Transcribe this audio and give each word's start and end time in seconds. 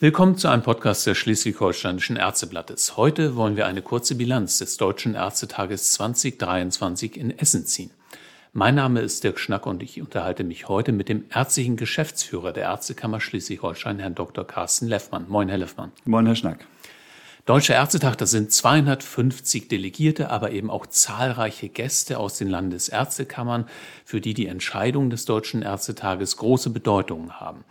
Willkommen 0.00 0.36
zu 0.36 0.46
einem 0.46 0.62
Podcast 0.62 1.08
des 1.08 1.18
Schleswig-Holsteinischen 1.18 2.14
Ärzteblattes. 2.14 2.96
Heute 2.96 3.34
wollen 3.34 3.56
wir 3.56 3.66
eine 3.66 3.82
kurze 3.82 4.14
Bilanz 4.14 4.58
des 4.58 4.76
Deutschen 4.76 5.16
Ärztetages 5.16 5.90
2023 5.94 7.16
in 7.16 7.36
Essen 7.36 7.66
ziehen. 7.66 7.90
Mein 8.52 8.76
Name 8.76 9.00
ist 9.00 9.24
Dirk 9.24 9.40
Schnack 9.40 9.66
und 9.66 9.82
ich 9.82 10.00
unterhalte 10.00 10.44
mich 10.44 10.68
heute 10.68 10.92
mit 10.92 11.08
dem 11.08 11.24
ärztlichen 11.34 11.76
Geschäftsführer 11.76 12.52
der 12.52 12.66
Ärztekammer 12.66 13.20
Schleswig-Holstein, 13.20 13.98
Herrn 13.98 14.14
Dr. 14.14 14.46
Carsten 14.46 14.86
Leffmann. 14.86 15.26
Moin, 15.28 15.48
Herr 15.48 15.58
Leffmann. 15.58 15.90
Moin, 16.04 16.26
Herr 16.26 16.36
Schnack. 16.36 16.64
Deutscher 17.44 17.74
Ärztetag, 17.74 18.14
das 18.18 18.30
sind 18.30 18.52
250 18.52 19.66
Delegierte, 19.66 20.30
aber 20.30 20.52
eben 20.52 20.70
auch 20.70 20.86
zahlreiche 20.86 21.70
Gäste 21.70 22.20
aus 22.20 22.38
den 22.38 22.48
Landesärztekammern, 22.48 23.64
für 24.04 24.20
die 24.20 24.34
die 24.34 24.46
Entscheidungen 24.46 25.10
des 25.10 25.24
Deutschen 25.24 25.62
Ärztetages 25.62 26.36
große 26.36 26.70
Bedeutung 26.70 27.32
haben. 27.40 27.64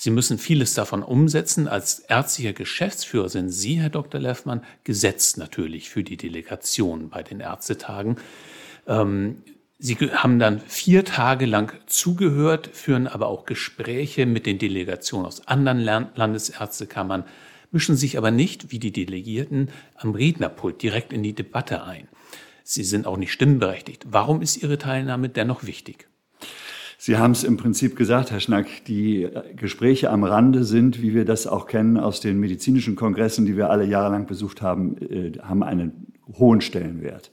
Sie 0.00 0.10
müssen 0.10 0.38
vieles 0.38 0.74
davon 0.74 1.02
umsetzen. 1.02 1.66
Als 1.66 1.98
ärztlicher 1.98 2.52
Geschäftsführer 2.52 3.28
sind 3.28 3.50
Sie, 3.50 3.80
Herr 3.80 3.90
Dr. 3.90 4.20
Leffmann, 4.20 4.62
gesetzt 4.84 5.38
natürlich 5.38 5.90
für 5.90 6.04
die 6.04 6.16
Delegation 6.16 7.10
bei 7.10 7.24
den 7.24 7.40
Ärztetagen. 7.40 8.16
Ähm, 8.86 9.42
Sie 9.80 9.96
haben 9.96 10.38
dann 10.38 10.60
vier 10.60 11.04
Tage 11.04 11.46
lang 11.46 11.72
zugehört, 11.86 12.68
führen 12.72 13.08
aber 13.08 13.26
auch 13.26 13.44
Gespräche 13.44 14.24
mit 14.24 14.46
den 14.46 14.58
Delegationen 14.58 15.26
aus 15.26 15.48
anderen 15.48 15.80
Landesärztekammern, 15.80 17.24
mischen 17.72 17.96
sich 17.96 18.18
aber 18.18 18.30
nicht, 18.30 18.70
wie 18.70 18.78
die 18.78 18.92
Delegierten, 18.92 19.70
am 19.96 20.14
Rednerpult 20.14 20.80
direkt 20.80 21.12
in 21.12 21.24
die 21.24 21.34
Debatte 21.34 21.82
ein. 21.82 22.06
Sie 22.62 22.84
sind 22.84 23.06
auch 23.06 23.16
nicht 23.16 23.32
stimmberechtigt. 23.32 24.06
Warum 24.08 24.42
ist 24.42 24.62
Ihre 24.62 24.78
Teilnahme 24.78 25.28
dennoch 25.28 25.64
wichtig? 25.64 26.07
Sie 27.00 27.16
haben 27.16 27.30
es 27.30 27.44
im 27.44 27.56
Prinzip 27.56 27.94
gesagt, 27.94 28.32
Herr 28.32 28.40
Schnack, 28.40 28.66
die 28.88 29.22
äh, 29.22 29.54
Gespräche 29.54 30.10
am 30.10 30.24
Rande 30.24 30.64
sind, 30.64 31.00
wie 31.00 31.14
wir 31.14 31.24
das 31.24 31.46
auch 31.46 31.68
kennen 31.68 31.96
aus 31.96 32.18
den 32.18 32.40
medizinischen 32.40 32.96
Kongressen, 32.96 33.46
die 33.46 33.56
wir 33.56 33.70
alle 33.70 33.84
jahrelang 33.84 34.26
besucht 34.26 34.62
haben, 34.62 34.96
äh, 34.98 35.38
haben 35.40 35.62
einen 35.62 36.12
hohen 36.38 36.60
Stellenwert. 36.60 37.30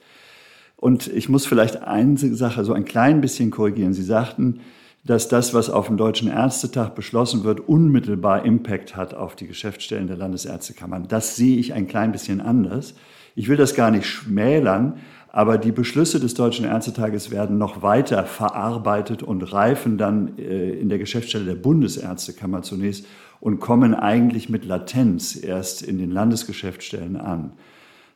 Und 0.76 1.08
ich 1.08 1.30
muss 1.30 1.48
vielleicht 1.48 1.82
eine 1.82 2.16
Sache 2.16 2.64
so 2.64 2.74
ein 2.74 2.86
klein 2.86 3.22
bisschen 3.22 3.50
korrigieren. 3.50 3.94
Sie 3.94 4.04
sagten, 4.04 4.60
dass 5.04 5.30
das, 5.30 5.56
was 5.56 5.72
auf 5.72 5.88
dem 5.88 5.98
Deutschen 5.98 6.28
Ärztetag 6.28 6.94
beschlossen 6.94 7.44
wird, 7.44 7.60
unmittelbar 7.60 8.46
Impact 8.46 8.96
hat 8.96 9.16
auf 9.16 9.36
die 9.36 9.48
Geschäftsstellen 9.48 10.06
der 10.06 10.18
Landesärztekammern. 10.18 11.08
Das 11.08 11.36
sehe 11.36 11.58
ich 11.58 11.74
ein 11.74 11.88
klein 11.88 12.12
bisschen 12.12 12.40
anders. 12.40 12.94
Ich 13.34 13.48
will 13.48 13.58
das 13.58 13.74
gar 13.74 13.90
nicht 13.90 14.06
schmälern, 14.06 15.00
aber 15.36 15.58
die 15.58 15.74
Beschlüsse 15.74 16.22
des 16.22 16.34
Deutschen 16.34 16.64
Ärztetages 16.64 17.30
werden 17.30 17.58
noch 17.58 17.82
weiter 17.82 18.24
verarbeitet 18.24 19.22
und 19.22 19.42
reifen 19.52 19.98
dann 19.98 20.38
äh, 20.38 20.70
in 20.70 20.88
der 20.88 20.98
Geschäftsstelle 20.98 21.44
der 21.44 21.56
Bundesärztekammer 21.56 22.62
zunächst 22.62 23.06
und 23.42 23.60
kommen 23.60 23.94
eigentlich 23.94 24.48
mit 24.48 24.64
Latenz 24.64 25.36
erst 25.36 25.82
in 25.82 25.98
den 25.98 26.10
Landesgeschäftsstellen 26.10 27.18
an, 27.18 27.52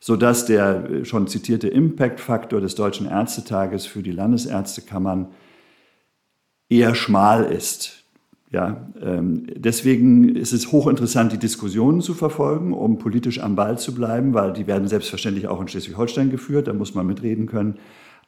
sodass 0.00 0.46
der 0.46 0.88
äh, 0.88 1.04
schon 1.04 1.28
zitierte 1.28 1.68
Impact-Faktor 1.68 2.62
des 2.62 2.74
Deutschen 2.74 3.06
Ärztetages 3.06 3.84
für 3.84 4.02
die 4.02 4.12
Landesärztekammern 4.12 5.28
eher 6.70 6.94
schmal 6.94 7.44
ist. 7.44 7.99
Ja, 8.52 8.88
ähm, 9.00 9.46
deswegen 9.54 10.34
ist 10.34 10.52
es 10.52 10.72
hochinteressant, 10.72 11.32
die 11.32 11.38
Diskussionen 11.38 12.00
zu 12.00 12.14
verfolgen, 12.14 12.72
um 12.72 12.98
politisch 12.98 13.40
am 13.40 13.54
Ball 13.54 13.78
zu 13.78 13.94
bleiben, 13.94 14.34
weil 14.34 14.52
die 14.52 14.66
werden 14.66 14.88
selbstverständlich 14.88 15.46
auch 15.46 15.60
in 15.60 15.68
Schleswig-Holstein 15.68 16.30
geführt, 16.30 16.66
da 16.66 16.72
muss 16.72 16.94
man 16.94 17.06
mitreden 17.06 17.46
können. 17.46 17.76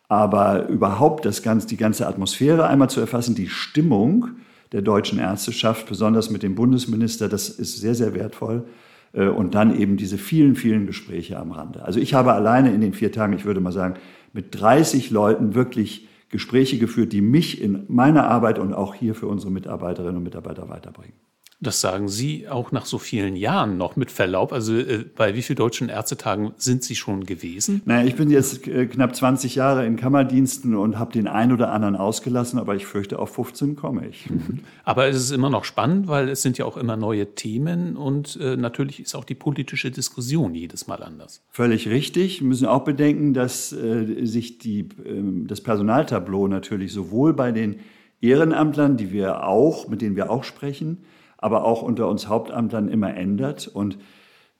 Aber 0.08 0.68
überhaupt 0.68 1.24
das 1.24 1.42
ganze, 1.42 1.66
die 1.66 1.76
ganze 1.76 2.06
Atmosphäre 2.06 2.68
einmal 2.68 2.88
zu 2.88 3.00
erfassen, 3.00 3.34
die 3.34 3.48
Stimmung 3.48 4.28
der 4.70 4.82
deutschen 4.82 5.18
Ärzteschaft, 5.18 5.88
besonders 5.88 6.30
mit 6.30 6.44
dem 6.44 6.54
Bundesminister, 6.54 7.28
das 7.28 7.48
ist 7.48 7.80
sehr, 7.80 7.96
sehr 7.96 8.14
wertvoll. 8.14 8.64
Äh, 9.12 9.26
und 9.26 9.54
dann 9.54 9.78
eben 9.78 9.96
diese 9.96 10.18
vielen, 10.18 10.54
vielen 10.54 10.86
Gespräche 10.86 11.38
am 11.38 11.52
Rande. 11.52 11.84
Also 11.84 12.00
ich 12.00 12.14
habe 12.14 12.32
alleine 12.32 12.72
in 12.72 12.80
den 12.80 12.92
vier 12.92 13.12
Tagen, 13.12 13.32
ich 13.32 13.44
würde 13.44 13.60
mal 13.60 13.72
sagen, 13.72 13.96
mit 14.32 14.58
30 14.60 15.10
Leuten 15.10 15.54
wirklich 15.54 16.08
Gespräche 16.32 16.78
geführt, 16.78 17.12
die 17.12 17.20
mich 17.20 17.60
in 17.60 17.84
meiner 17.88 18.26
Arbeit 18.26 18.58
und 18.58 18.72
auch 18.72 18.94
hier 18.94 19.14
für 19.14 19.26
unsere 19.26 19.52
Mitarbeiterinnen 19.52 20.16
und 20.16 20.22
Mitarbeiter 20.24 20.68
weiterbringen. 20.68 21.14
Das 21.62 21.80
sagen 21.80 22.08
Sie 22.08 22.48
auch 22.48 22.72
nach 22.72 22.86
so 22.86 22.98
vielen 22.98 23.36
Jahren 23.36 23.78
noch 23.78 23.94
mit 23.94 24.10
Verlaub. 24.10 24.52
Also 24.52 24.76
äh, 24.76 25.04
bei 25.14 25.36
wie 25.36 25.42
vielen 25.42 25.56
deutschen 25.56 25.88
Ärztetagen 25.88 26.52
sind 26.56 26.82
Sie 26.82 26.96
schon 26.96 27.24
gewesen? 27.24 27.82
Naja, 27.84 28.04
ich 28.04 28.16
bin 28.16 28.30
jetzt 28.30 28.66
äh, 28.66 28.86
knapp 28.86 29.14
20 29.14 29.54
Jahre 29.54 29.86
in 29.86 29.94
Kammerdiensten 29.94 30.74
und 30.74 30.98
habe 30.98 31.12
den 31.12 31.28
einen 31.28 31.52
oder 31.52 31.70
anderen 31.72 31.94
ausgelassen, 31.94 32.58
aber 32.58 32.74
ich 32.74 32.84
fürchte, 32.84 33.20
auf 33.20 33.34
15 33.34 33.76
komme 33.76 34.08
ich. 34.08 34.28
Mhm. 34.28 34.60
Aber 34.84 35.06
es 35.06 35.16
ist 35.16 35.30
immer 35.30 35.50
noch 35.50 35.62
spannend, 35.62 36.08
weil 36.08 36.28
es 36.28 36.42
sind 36.42 36.58
ja 36.58 36.64
auch 36.64 36.76
immer 36.76 36.96
neue 36.96 37.36
Themen 37.36 37.96
und 37.96 38.36
äh, 38.40 38.56
natürlich 38.56 38.98
ist 38.98 39.14
auch 39.14 39.24
die 39.24 39.36
politische 39.36 39.92
Diskussion 39.92 40.56
jedes 40.56 40.88
Mal 40.88 41.04
anders. 41.04 41.44
Völlig 41.50 41.88
richtig. 41.88 42.40
Wir 42.40 42.48
müssen 42.48 42.66
auch 42.66 42.82
bedenken, 42.82 43.34
dass 43.34 43.72
äh, 43.72 44.26
sich 44.26 44.58
die, 44.58 44.88
ähm, 45.06 45.46
das 45.46 45.60
Personaltableau 45.60 46.48
natürlich 46.48 46.92
sowohl 46.92 47.34
bei 47.34 47.52
den 47.52 47.76
Ehrenamtlern, 48.20 48.96
die 48.96 49.12
wir 49.12 49.46
auch, 49.46 49.88
mit 49.88 50.02
denen 50.02 50.16
wir 50.16 50.28
auch 50.28 50.42
sprechen, 50.42 50.98
aber 51.42 51.64
auch 51.64 51.82
unter 51.82 52.08
uns 52.08 52.28
Hauptamtlern 52.28 52.88
immer 52.88 53.14
ändert. 53.14 53.68
Und 53.68 53.98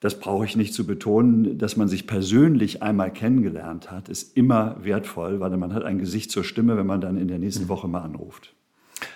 das 0.00 0.18
brauche 0.18 0.44
ich 0.44 0.56
nicht 0.56 0.74
zu 0.74 0.86
betonen, 0.86 1.58
dass 1.58 1.76
man 1.76 1.88
sich 1.88 2.06
persönlich 2.06 2.82
einmal 2.82 3.12
kennengelernt 3.12 3.90
hat, 3.90 4.08
ist 4.08 4.36
immer 4.36 4.76
wertvoll, 4.82 5.40
weil 5.40 5.56
man 5.56 5.72
hat 5.72 5.84
ein 5.84 5.98
Gesicht 5.98 6.30
zur 6.30 6.44
Stimme, 6.44 6.76
wenn 6.76 6.86
man 6.86 7.00
dann 7.00 7.16
in 7.16 7.28
der 7.28 7.38
nächsten 7.38 7.64
mhm. 7.64 7.68
Woche 7.68 7.88
mal 7.88 8.02
anruft. 8.02 8.54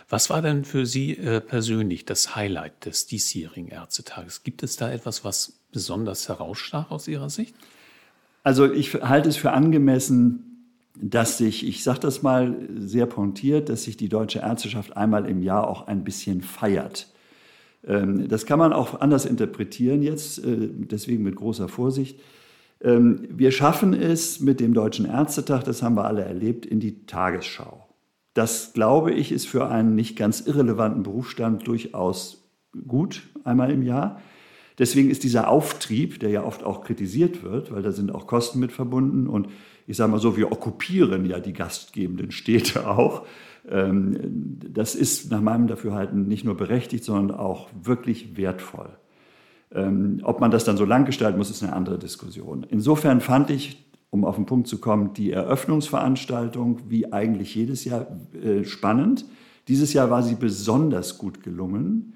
Was 0.08 0.30
war 0.30 0.42
denn 0.42 0.64
für 0.64 0.86
Sie 0.86 1.16
äh, 1.16 1.40
persönlich 1.40 2.04
das 2.04 2.36
Highlight 2.36 2.86
des 2.86 3.06
diesjährigen 3.06 3.68
Ärztetages? 3.68 4.44
Gibt 4.44 4.62
es 4.62 4.76
da 4.76 4.90
etwas, 4.90 5.24
was 5.24 5.60
besonders 5.72 6.28
herausstach 6.28 6.90
aus 6.90 7.08
Ihrer 7.08 7.30
Sicht? 7.30 7.54
Also 8.44 8.72
ich 8.72 8.94
halte 8.94 9.28
es 9.28 9.36
für 9.36 9.52
angemessen, 9.52 10.46
dass 10.94 11.38
sich, 11.38 11.66
ich 11.66 11.82
sage 11.82 12.00
das 12.00 12.22
mal 12.22 12.56
sehr 12.76 13.06
pointiert, 13.06 13.68
dass 13.68 13.84
sich 13.84 13.96
die 13.96 14.08
deutsche 14.08 14.38
Ärzteschaft 14.38 14.96
einmal 14.96 15.26
im 15.26 15.42
Jahr 15.42 15.68
auch 15.68 15.88
ein 15.88 16.04
bisschen 16.04 16.42
feiert. 16.42 17.08
Ähm, 17.84 18.28
das 18.28 18.46
kann 18.46 18.58
man 18.58 18.72
auch 18.72 19.00
anders 19.00 19.26
interpretieren 19.26 20.02
jetzt, 20.02 20.38
äh, 20.44 20.68
deswegen 20.72 21.22
mit 21.22 21.36
großer 21.36 21.68
Vorsicht. 21.68 22.20
Ähm, 22.80 23.26
wir 23.30 23.52
schaffen 23.52 23.94
es 23.94 24.40
mit 24.40 24.60
dem 24.60 24.74
Deutschen 24.74 25.06
Ärztetag, 25.06 25.64
das 25.64 25.82
haben 25.82 25.96
wir 25.96 26.04
alle 26.04 26.22
erlebt, 26.22 26.66
in 26.66 26.80
die 26.80 27.06
Tagesschau. 27.06 27.86
Das, 28.34 28.74
glaube 28.74 29.12
ich, 29.12 29.32
ist 29.32 29.46
für 29.46 29.68
einen 29.68 29.94
nicht 29.94 30.16
ganz 30.16 30.42
irrelevanten 30.42 31.02
Berufsstand 31.02 31.66
durchaus 31.66 32.44
gut, 32.86 33.22
einmal 33.44 33.70
im 33.70 33.82
Jahr. 33.82 34.20
Deswegen 34.78 35.08
ist 35.08 35.24
dieser 35.24 35.48
Auftrieb, 35.48 36.20
der 36.20 36.28
ja 36.28 36.44
oft 36.44 36.62
auch 36.62 36.84
kritisiert 36.84 37.42
wird, 37.42 37.72
weil 37.72 37.82
da 37.82 37.92
sind 37.92 38.14
auch 38.14 38.26
Kosten 38.26 38.58
mit 38.60 38.72
verbunden 38.72 39.26
und 39.26 39.48
ich 39.86 39.96
sage 39.96 40.10
mal 40.10 40.18
so, 40.18 40.36
wir 40.36 40.52
okkupieren 40.52 41.24
ja 41.24 41.40
die 41.40 41.52
gastgebenden 41.52 42.30
Städte 42.32 42.88
auch. 42.88 43.26
Ähm, 43.68 44.58
das 44.72 44.94
ist 44.94 45.30
nach 45.30 45.40
meinem 45.40 45.66
Dafürhalten 45.66 46.28
nicht 46.28 46.44
nur 46.44 46.56
berechtigt, 46.56 47.04
sondern 47.04 47.36
auch 47.36 47.68
wirklich 47.82 48.36
wertvoll. 48.36 48.90
Ähm, 49.72 50.20
ob 50.22 50.40
man 50.40 50.50
das 50.50 50.64
dann 50.64 50.76
so 50.76 50.84
lang 50.84 51.04
gestalten 51.04 51.38
muss, 51.38 51.50
ist 51.50 51.62
eine 51.62 51.72
andere 51.72 51.98
Diskussion. 51.98 52.64
Insofern 52.68 53.20
fand 53.20 53.50
ich, 53.50 53.84
um 54.10 54.24
auf 54.24 54.36
den 54.36 54.46
Punkt 54.46 54.68
zu 54.68 54.78
kommen, 54.80 55.12
die 55.12 55.32
Eröffnungsveranstaltung 55.32 56.82
wie 56.88 57.12
eigentlich 57.12 57.54
jedes 57.54 57.84
Jahr 57.84 58.06
äh, 58.32 58.64
spannend. 58.64 59.26
Dieses 59.68 59.92
Jahr 59.92 60.10
war 60.10 60.22
sie 60.22 60.36
besonders 60.36 61.18
gut 61.18 61.42
gelungen. 61.42 62.12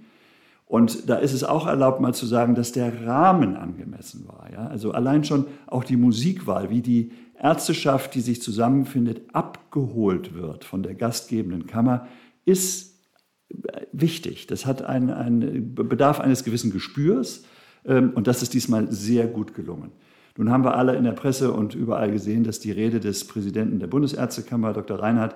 Und 0.67 1.11
da 1.11 1.17
ist 1.17 1.33
es 1.33 1.43
auch 1.43 1.67
erlaubt, 1.67 2.01
mal 2.01 2.15
zu 2.15 2.27
sagen, 2.27 2.55
dass 2.55 2.71
der 2.71 3.05
Rahmen 3.05 3.57
angemessen 3.57 4.29
war. 4.29 4.49
Ja? 4.53 4.69
Also 4.69 4.93
allein 4.93 5.25
schon 5.25 5.47
auch 5.67 5.83
die 5.83 5.97
Musikwahl, 5.97 6.71
wie 6.71 6.81
die 6.81 7.11
Ärzteschaft, 7.41 8.15
die 8.15 8.21
sich 8.21 8.43
zusammenfindet, 8.43 9.23
abgeholt 9.33 10.35
wird 10.35 10.65
von 10.65 10.83
der 10.83 10.95
gastgebenden 10.95 11.67
Kammer, 11.67 12.07
ist 12.45 13.01
wichtig. 13.93 14.47
Das 14.47 14.67
hat 14.67 14.83
ein, 14.83 15.11
ein 15.11 15.75
Bedarf 15.75 16.21
eines 16.21 16.45
gewissen 16.45 16.71
Gespürs 16.71 17.45
ähm, 17.85 18.13
und 18.15 18.27
das 18.27 18.43
ist 18.43 18.55
diesmal 18.55 18.91
sehr 18.93 19.27
gut 19.27 19.55
gelungen. 19.55 19.93
Nun 20.37 20.51
haben 20.51 20.65
wir 20.65 20.77
alle 20.77 20.97
in 20.97 21.05
der 21.05 21.13
Presse 21.13 21.53
und 21.53 21.75
überall 21.75 22.11
gesehen, 22.13 22.45
dass 22.45 22.61
die 22.61 22.73
Rede 22.73 23.01
des 23.01 23.27
Präsidenten 23.27 23.81
der 23.81 23.89
Bundesärztekammer, 23.89 24.73
Dr. 24.73 25.01
Reinhardt, 25.01 25.35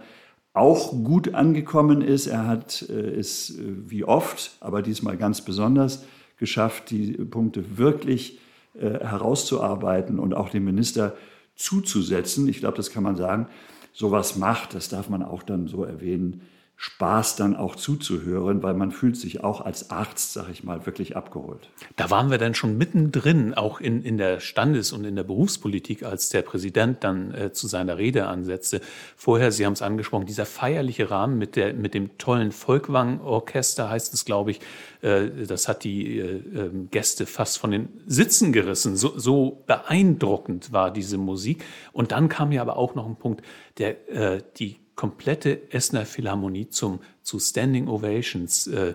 auch 0.52 0.93
gut 0.93 1.34
angekommen 1.34 2.00
ist. 2.00 2.28
Er 2.28 2.46
hat 2.46 2.87
äh, 2.88 2.93
es 2.93 3.58
äh, 3.58 3.62
wie 3.87 4.05
oft, 4.05 4.56
aber 4.61 4.82
diesmal 4.82 5.17
ganz 5.17 5.43
besonders 5.43 6.05
geschafft, 6.37 6.90
die 6.90 7.12
Punkte 7.12 7.76
wirklich 7.76 8.38
äh, 8.75 9.00
herauszuarbeiten 9.00 10.19
und 10.19 10.34
auch 10.34 10.49
dem 10.49 10.64
Minister 10.64 11.14
zuzusetzen. 11.54 12.48
Ich 12.48 12.58
glaube, 12.58 12.76
das 12.76 12.90
kann 12.90 13.02
man 13.02 13.16
sagen. 13.16 13.48
Sowas 13.92 14.36
macht, 14.36 14.74
das 14.74 14.88
darf 14.88 15.08
man 15.08 15.22
auch 15.22 15.42
dann 15.42 15.68
so 15.68 15.84
erwähnen, 15.84 16.42
Spaß 16.76 17.37
dann 17.37 17.56
auch 17.56 17.76
zuzuhören, 17.76 18.62
weil 18.62 18.75
man 18.75 18.91
fühlt 18.91 19.17
sich 19.17 19.44
auch 19.44 19.61
als 19.61 19.91
Arzt, 19.91 20.32
sag 20.32 20.50
ich 20.50 20.65
mal, 20.65 20.87
wirklich 20.87 21.17
abgeholt. 21.17 21.71
Da 21.97 22.11
waren 22.11 22.31
wir 22.31 22.38
dann 22.38 22.55
schon 22.55 22.76
mittendrin, 22.76 23.55
auch 23.55 23.81
in, 23.81 24.03
in 24.03 24.19
der 24.19 24.41
Standes- 24.41 24.93
und 24.93 25.05
in 25.05 25.15
der 25.15 25.23
Berufspolitik, 25.23 26.03
als 26.03 26.31
der 26.31 26.43
Präsident 26.43 27.05
dann 27.05 27.32
äh, 27.32 27.53
zu 27.53 27.69
seiner 27.69 27.97
Rede 27.97 28.26
ansetzte. 28.26 28.81
Vorher, 29.17 29.53
Sie 29.53 29.65
haben 29.65 29.75
es 29.75 29.82
angesprochen, 29.82 30.26
dieser 30.26 30.47
feierliche 30.47 31.11
Rahmen 31.11 31.38
mit, 31.38 31.56
der, 31.56 31.75
mit 31.75 31.94
dem 31.94 32.19
tollen 32.19 32.50
Volkwang-Orchester 32.50 33.88
heißt 33.88 34.12
es, 34.12 34.25
glaube 34.25 34.50
ich, 34.50 34.61
äh, 35.00 35.47
das 35.47 35.69
hat 35.69 35.85
die 35.85 36.19
äh, 36.19 36.43
ähm, 36.55 36.88
Gäste 36.91 37.26
fast 37.26 37.59
von 37.59 37.71
den 37.71 37.88
Sitzen 38.06 38.53
gerissen. 38.53 38.97
So, 38.97 39.17
so 39.17 39.62
beeindruckend 39.67 40.73
war 40.73 40.91
diese 40.91 41.19
Musik. 41.19 41.65
Und 41.93 42.12
dann 42.12 42.29
kam 42.29 42.50
ja 42.53 42.62
aber 42.62 42.76
auch 42.76 42.94
noch 42.94 43.06
ein 43.06 43.17
Punkt, 43.17 43.43
der 43.79 44.09
äh, 44.09 44.43
die 44.56 44.83
komplette 44.94 45.73
Essener 45.73 46.06
Philharmonie 46.06 46.69
zum, 46.69 47.00
zu 47.23 47.38
Standing 47.38 47.88
Ovations 47.88 48.67
äh, 48.67 48.94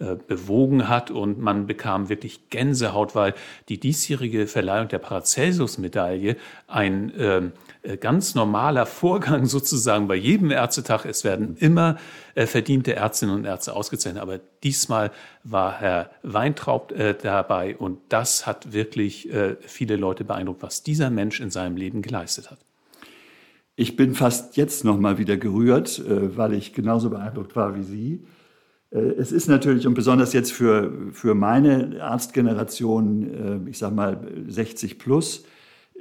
äh, 0.00 0.16
bewogen 0.16 0.88
hat 0.88 1.10
und 1.10 1.38
man 1.38 1.66
bekam 1.66 2.08
wirklich 2.08 2.48
Gänsehaut, 2.48 3.14
weil 3.14 3.34
die 3.68 3.78
diesjährige 3.78 4.46
Verleihung 4.46 4.88
der 4.88 4.98
Paracelsus-Medaille 4.98 6.36
ein 6.68 7.12
ähm, 7.18 7.52
äh, 7.82 7.98
ganz 7.98 8.34
normaler 8.34 8.86
Vorgang 8.86 9.44
sozusagen 9.44 10.08
bei 10.08 10.14
jedem 10.14 10.52
Ärztetag. 10.52 11.04
Es 11.04 11.22
werden 11.22 11.54
immer 11.58 11.98
äh, 12.34 12.46
verdiente 12.46 12.96
Ärztinnen 12.96 13.34
und 13.34 13.44
Ärzte 13.44 13.76
ausgezeichnet, 13.76 14.22
aber 14.22 14.40
diesmal 14.64 15.10
war 15.44 15.78
Herr 15.78 16.10
Weintraub 16.22 16.92
äh, 16.92 17.12
dabei 17.12 17.76
und 17.76 17.98
das 18.08 18.46
hat 18.46 18.72
wirklich 18.72 19.30
äh, 19.30 19.56
viele 19.60 19.96
Leute 19.96 20.24
beeindruckt, 20.24 20.62
was 20.62 20.82
dieser 20.82 21.10
Mensch 21.10 21.40
in 21.40 21.50
seinem 21.50 21.76
Leben 21.76 22.00
geleistet 22.00 22.50
hat. 22.50 22.58
Ich 23.80 23.96
bin 23.96 24.14
fast 24.14 24.58
jetzt 24.58 24.84
noch 24.84 25.00
mal 25.00 25.16
wieder 25.16 25.38
gerührt, 25.38 26.00
äh, 26.00 26.36
weil 26.36 26.52
ich 26.52 26.74
genauso 26.74 27.08
beeindruckt 27.08 27.56
war 27.56 27.74
wie 27.74 27.82
Sie. 27.82 28.26
Äh, 28.90 28.98
es 28.98 29.32
ist 29.32 29.48
natürlich 29.48 29.86
und 29.86 29.94
besonders 29.94 30.34
jetzt 30.34 30.52
für, 30.52 30.92
für 31.12 31.34
meine 31.34 32.04
Arztgeneration, 32.04 33.64
äh, 33.66 33.70
ich 33.70 33.78
sage 33.78 33.94
mal 33.94 34.20
60 34.48 34.98
plus, 34.98 35.46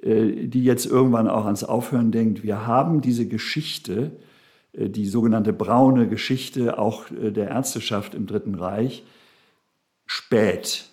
die 0.04 0.64
jetzt 0.64 0.86
irgendwann 0.86 1.30
auch 1.30 1.46
ans 1.46 1.66
Aufhören 1.66 2.12
denkt, 2.12 2.44
wir 2.44 2.66
haben 2.66 3.02
diese 3.02 3.28
Geschichte, 3.28 4.12
die 4.74 5.06
sogenannte 5.06 5.52
braune 5.52 6.08
Geschichte 6.08 6.80
auch 6.80 7.08
der 7.12 7.50
Ärzteschaft 7.50 8.16
im 8.16 8.26
Dritten 8.26 8.56
Reich, 8.56 9.04
spät 10.06 10.86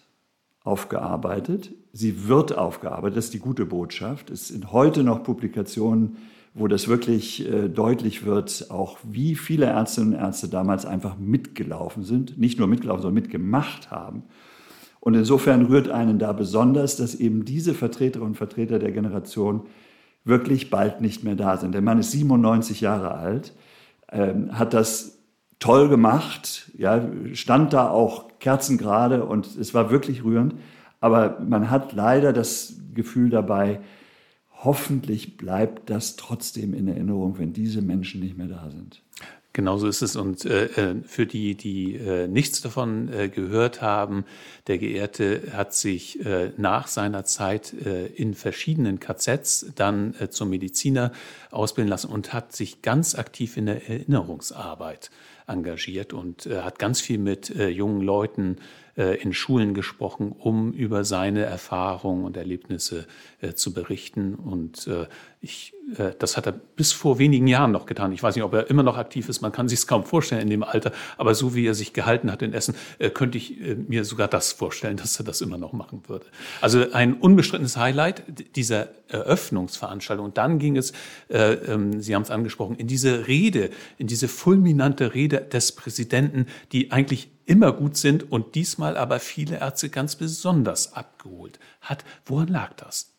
aufgearbeitet. 0.65 1.71
Sie 1.93 2.27
wird 2.27 2.59
aufgearbeitet, 2.59 3.17
das 3.17 3.27
ist 3.27 3.35
die 3.35 3.39
gute 3.39 3.65
Botschaft. 3.65 4.31
Es 4.31 4.49
sind 4.49 4.73
heute 4.73 5.05
noch 5.05 5.23
Publikationen 5.23 6.17
wo 6.57 6.69
das 6.69 6.89
wirklich 6.89 7.47
äh, 7.47 7.69
deutlich 7.69 8.25
wird, 8.25 8.71
auch 8.71 8.97
wie 9.03 9.35
viele 9.35 9.67
Ärztinnen 9.67 10.15
und 10.15 10.21
Ärzte 10.21 10.49
damals 10.49 10.87
einfach 10.87 11.19
mitgelaufen 11.19 12.03
sind, 12.03 12.39
nicht 12.39 12.59
nur 12.59 12.67
mitgelaufen, 12.67 13.03
sondern 13.03 13.23
mitgemacht 13.23 13.91
haben. 13.91 14.23
Und 15.01 15.15
insofern 15.15 15.67
rührt 15.67 15.91
einen 15.91 16.19
da 16.19 16.33
besonders, 16.33 16.97
dass 16.97 17.15
eben 17.15 17.45
diese 17.45 17.75
Vertreterinnen 17.75 18.31
und 18.31 18.37
Vertreter 18.37 18.79
der 18.79 18.91
Generation 18.91 19.67
wirklich 20.25 20.71
bald 20.71 21.03
nicht 21.03 21.23
mehr 21.25 21.37
da 21.37 21.59
sind. 21.59 21.75
Der 21.75 21.83
Mann 21.83 21.99
ist 21.99 22.11
97 22.13 22.81
Jahre 22.81 23.15
alt, 23.15 23.55
ähm, 24.11 24.59
hat 24.59 24.73
das 24.73 25.19
toll 25.59 25.91
gemacht, 25.91 26.71
ja, 26.77 27.07
stand 27.35 27.75
da 27.75 27.91
auch 27.91 28.39
kerzengerade 28.41 29.27
und 29.27 29.47
es 29.57 29.75
war 29.75 29.91
wirklich 29.91 30.25
rührend. 30.25 30.55
Aber 31.01 31.39
man 31.47 31.71
hat 31.71 31.93
leider 31.93 32.33
das 32.33 32.81
Gefühl 32.95 33.29
dabei, 33.29 33.81
hoffentlich 34.65 35.37
bleibt 35.37 35.91
das 35.91 36.17
trotzdem 36.17 36.75
in 36.75 36.89
Erinnerung, 36.89 37.39
wenn 37.39 37.53
diese 37.53 37.83
Menschen 37.83 38.21
nicht 38.21 38.37
mehr 38.37 38.49
da 38.49 38.71
sind. 38.71 39.03
Genauso 39.57 39.89
ist 39.89 40.03
es. 40.03 40.17
Und 40.17 40.45
äh, 40.45 40.67
äh, 40.67 40.97
für 41.07 41.25
die, 41.25 41.55
die 41.55 41.95
äh, 41.95 42.29
nichts 42.29 42.61
davon 42.61 43.11
äh, 43.11 43.31
gehört 43.31 43.81
haben, 43.81 44.27
der 44.67 44.77
Geehrte 44.77 45.53
hat 45.55 45.73
sich 45.73 46.23
äh, 46.27 46.53
nach 46.59 46.89
seiner 46.89 47.25
Zeit 47.25 47.73
äh, 47.73 48.05
in 48.09 48.35
verschiedenen 48.35 49.01
KZs 49.01 49.73
dann 49.75 50.15
äh, 50.21 50.29
zum 50.29 50.51
Mediziner 50.51 51.11
ausbilden 51.51 51.89
lassen 51.89 52.13
und 52.13 52.35
hat 52.35 52.55
sich 52.55 52.83
ganz 52.83 53.15
aktiv 53.15 53.57
in 53.57 53.65
der 53.65 53.89
Erinnerungsarbeit 53.89 55.11
engagiert 55.47 56.13
und 56.13 56.47
äh, 56.47 56.63
hat 56.63 56.79
ganz 56.79 57.01
viel 57.01 57.19
mit 57.19 57.51
äh, 57.51 57.69
jungen 57.69 58.01
Leuten 58.01 58.57
äh, 58.97 59.21
in 59.21 59.33
Schulen 59.33 59.75
gesprochen, 59.75 60.33
um 60.33 60.73
über 60.73 61.05
seine 61.05 61.45
Erfahrungen 61.45 62.25
und 62.25 62.37
Erlebnisse 62.37 63.07
äh, 63.41 63.53
zu 63.53 63.75
berichten. 63.75 64.35
Und 64.35 64.87
äh, 64.87 65.07
ich, 65.43 65.75
äh, 65.99 66.13
das 66.19 66.37
hat 66.37 66.47
er 66.47 66.53
bis 66.53 66.93
vor 66.93 67.19
wenigen 67.19 67.47
Jahren 67.47 67.73
noch 67.73 67.87
getan. 67.87 68.13
Ich 68.13 68.23
weiß 68.23 68.35
nicht, 68.35 68.45
ob 68.45 68.55
er 68.55 68.71
immer 68.71 68.83
noch 68.83 68.97
aktiv 68.97 69.29
ist. 69.29 69.43
Man 69.43 69.53
kann 69.53 69.69
sich 69.69 69.81
es 69.81 69.87
kaum 69.87 70.05
vorstellen 70.05 70.41
in 70.41 70.51
dem 70.51 70.63
Alter. 70.63 70.93
Aber 71.19 71.35
so 71.35 71.55
wie 71.55 71.67
er 71.67 71.75
sich 71.75 71.93
gehalten 71.93 72.33
hat 72.33 72.41
in 72.41 72.55
Essen, 72.55 72.75
könnte 73.13 73.37
ich 73.37 73.61
mir 73.87 74.05
sogar 74.05 74.29
das 74.29 74.53
vorstellen, 74.53 74.97
dass 75.03 75.19
er 75.19 75.25
das 75.25 75.43
immer 75.43 75.59
noch 75.59 75.75
machen 75.75 76.03
würde. 76.07 76.27
Also 76.63 76.91
ein 76.93 77.15
unbestrittenes 77.15 77.77
Highlight 77.77 78.25
dieser 78.57 78.89
Eröffnungsveranstaltung. 79.09 80.25
Und 80.25 80.39
dann 80.39 80.59
ging 80.59 80.77
es, 80.77 80.93
äh, 81.29 81.53
ähm, 81.53 82.01
Sie 82.01 82.15
haben 82.15 82.23
es 82.23 82.31
angesprochen, 82.31 82.77
in 82.77 82.87
diese 82.87 83.29
Rede, 83.29 83.71
in 83.99 84.07
diese 84.07 84.29
fulminante 84.29 85.15
Rede 85.15 85.36
des 85.41 85.73
Präsidenten, 85.73 86.47
die 86.73 86.93
eigentlich 86.93 87.31
immer 87.45 87.73
gut 87.73 87.97
sind 87.97 88.31
und 88.31 88.55
diesmal 88.55 88.97
aber 88.97 89.21
viele 89.21 89.61
Ärzte 89.61 89.89
ganz 89.89 90.17
besonders 90.17 90.93
abgeholt 90.95 91.59
hat. 91.81 92.05
Woran 92.25 92.49
lag 92.49 92.75
das? 92.75 93.13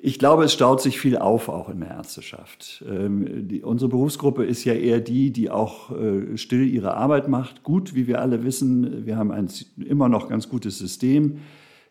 Ich 0.00 0.20
glaube, 0.20 0.44
es 0.44 0.52
staut 0.52 0.80
sich 0.80 1.00
viel 1.00 1.16
auf, 1.16 1.48
auch 1.48 1.68
in 1.68 1.80
der 1.80 1.90
Ärzteschaft. 1.90 2.84
Ähm, 2.88 3.48
die, 3.48 3.62
unsere 3.62 3.88
Berufsgruppe 3.88 4.44
ist 4.44 4.64
ja 4.64 4.74
eher 4.74 5.00
die, 5.00 5.32
die 5.32 5.50
auch 5.50 5.90
äh, 5.90 6.36
still 6.36 6.68
ihre 6.68 6.94
Arbeit 6.94 7.26
macht. 7.26 7.64
Gut, 7.64 7.96
wie 7.96 8.06
wir 8.06 8.20
alle 8.20 8.44
wissen, 8.44 9.06
wir 9.06 9.16
haben 9.16 9.32
ein 9.32 9.48
immer 9.84 10.08
noch 10.08 10.28
ganz 10.28 10.48
gutes 10.48 10.78
System. 10.78 11.38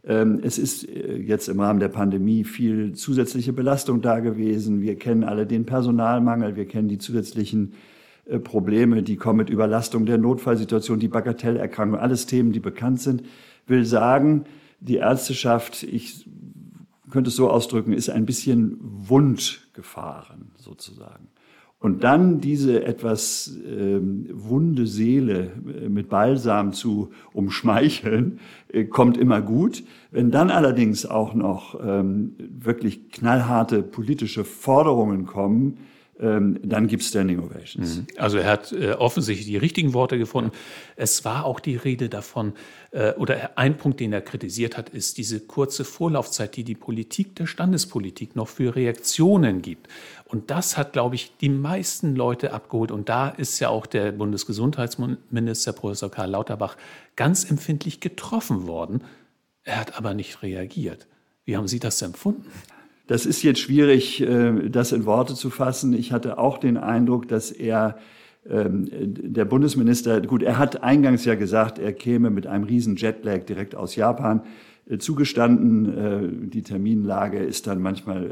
Ähm, 0.05 0.39
es 0.41 0.57
ist 0.57 0.87
äh, 0.87 1.17
jetzt 1.17 1.49
im 1.49 1.59
Rahmen 1.59 1.81
der 1.81 1.89
Pandemie 1.89 2.45
viel 2.45 2.93
zusätzliche 2.93 3.51
Belastung 3.51 4.01
da 4.01 4.21
gewesen. 4.21 4.81
Wir 4.81 4.95
kennen 4.95 5.25
alle 5.25 5.45
den 5.45 5.65
Personalmangel, 5.65 6.55
wir 6.55 6.65
kennen 6.65 6.87
die 6.87 6.99
zusätzlichen 6.99 7.73
Probleme, 8.43 9.03
die 9.03 9.15
kommen 9.15 9.37
mit 9.37 9.49
Überlastung 9.49 10.05
der 10.05 10.17
Notfallsituation, 10.17 10.99
die 10.99 11.07
Bagatellerkrankung, 11.07 11.99
alles 11.99 12.25
Themen, 12.25 12.51
die 12.51 12.59
bekannt 12.59 13.01
sind. 13.01 13.23
Will 13.67 13.85
sagen, 13.85 14.45
die 14.79 14.97
Ärzteschaft, 14.97 15.83
ich 15.83 16.29
könnte 17.09 17.29
es 17.29 17.35
so 17.35 17.49
ausdrücken, 17.49 17.93
ist 17.93 18.09
ein 18.09 18.25
bisschen 18.25 18.77
wund 18.81 19.67
gefahren 19.73 20.51
sozusagen. 20.57 21.29
Und 21.79 22.03
dann 22.03 22.41
diese 22.41 22.83
etwas 22.83 23.55
ähm, 23.67 24.27
wunde 24.33 24.87
Seele 24.87 25.51
äh, 25.83 25.89
mit 25.89 26.09
Balsam 26.09 26.73
zu 26.73 27.11
umschmeicheln, 27.33 28.39
äh, 28.69 28.85
kommt 28.85 29.15
immer 29.15 29.41
gut. 29.41 29.83
Wenn 30.09 30.31
dann 30.31 30.49
allerdings 30.49 31.05
auch 31.05 31.35
noch 31.35 31.79
ähm, 31.79 32.35
wirklich 32.39 33.11
knallharte 33.11 33.83
politische 33.83 34.43
Forderungen 34.43 35.27
kommen, 35.27 35.77
dann 36.19 36.87
gibt 36.87 37.03
es 37.03 37.09
Standing 37.09 37.39
Ovations. 37.39 37.97
Mhm. 37.97 38.07
Also 38.17 38.37
er 38.37 38.49
hat 38.49 38.71
äh, 38.71 38.93
offensichtlich 38.93 39.45
die 39.45 39.57
richtigen 39.57 39.93
Worte 39.93 40.17
gefunden. 40.17 40.51
Es 40.95 41.23
war 41.25 41.45
auch 41.45 41.59
die 41.59 41.75
Rede 41.75 42.09
davon, 42.09 42.53
äh, 42.91 43.13
oder 43.13 43.57
ein 43.57 43.77
Punkt, 43.77 43.99
den 43.99 44.13
er 44.13 44.21
kritisiert 44.21 44.77
hat, 44.77 44.89
ist 44.89 45.17
diese 45.19 45.39
kurze 45.39 45.85
Vorlaufzeit, 45.85 46.55
die 46.55 46.63
die 46.63 46.75
Politik 46.75 47.35
der 47.35 47.45
Standespolitik 47.45 48.35
noch 48.35 48.47
für 48.47 48.75
Reaktionen 48.75 49.61
gibt. 49.61 49.87
Und 50.25 50.49
das 50.49 50.75
hat, 50.75 50.93
glaube 50.93 51.15
ich, 51.15 51.37
die 51.37 51.49
meisten 51.49 52.15
Leute 52.15 52.51
abgeholt. 52.51 52.91
Und 52.91 53.09
da 53.09 53.29
ist 53.29 53.59
ja 53.59 53.69
auch 53.69 53.85
der 53.85 54.11
Bundesgesundheitsminister 54.11 55.73
Professor 55.73 56.09
Karl 56.09 56.31
Lauterbach 56.31 56.77
ganz 57.15 57.49
empfindlich 57.49 57.99
getroffen 57.99 58.65
worden. 58.65 59.03
Er 59.63 59.79
hat 59.79 59.97
aber 59.97 60.15
nicht 60.15 60.41
reagiert. 60.41 61.07
Wie 61.45 61.55
haben 61.55 61.67
Sie 61.67 61.79
das 61.79 62.01
empfunden? 62.01 62.45
Das 63.07 63.25
ist 63.25 63.41
jetzt 63.41 63.59
schwierig, 63.59 64.21
äh, 64.21 64.69
das 64.69 64.91
in 64.91 65.05
Worte 65.05 65.33
zu 65.33 65.49
fassen. 65.49 65.93
Ich 65.93 66.11
hatte 66.11 66.37
auch 66.37 66.57
den 66.57 66.77
Eindruck, 66.77 67.27
dass 67.27 67.51
er, 67.51 67.97
ähm, 68.49 68.87
der 68.91 69.45
Bundesminister, 69.45 70.21
gut, 70.21 70.43
er 70.43 70.57
hat 70.57 70.83
eingangs 70.83 71.25
ja 71.25 71.35
gesagt, 71.35 71.79
er 71.79 71.93
käme 71.93 72.29
mit 72.29 72.47
einem 72.47 72.65
riesen 72.65 72.97
Jetlag 72.97 73.45
direkt 73.45 73.75
aus 73.75 73.95
Japan 73.95 74.41
äh, 74.89 74.97
zugestanden. 74.97 75.97
Äh, 75.97 76.49
die 76.49 76.63
Terminlage 76.63 77.39
ist 77.39 77.65
dann 77.67 77.81
manchmal 77.81 78.29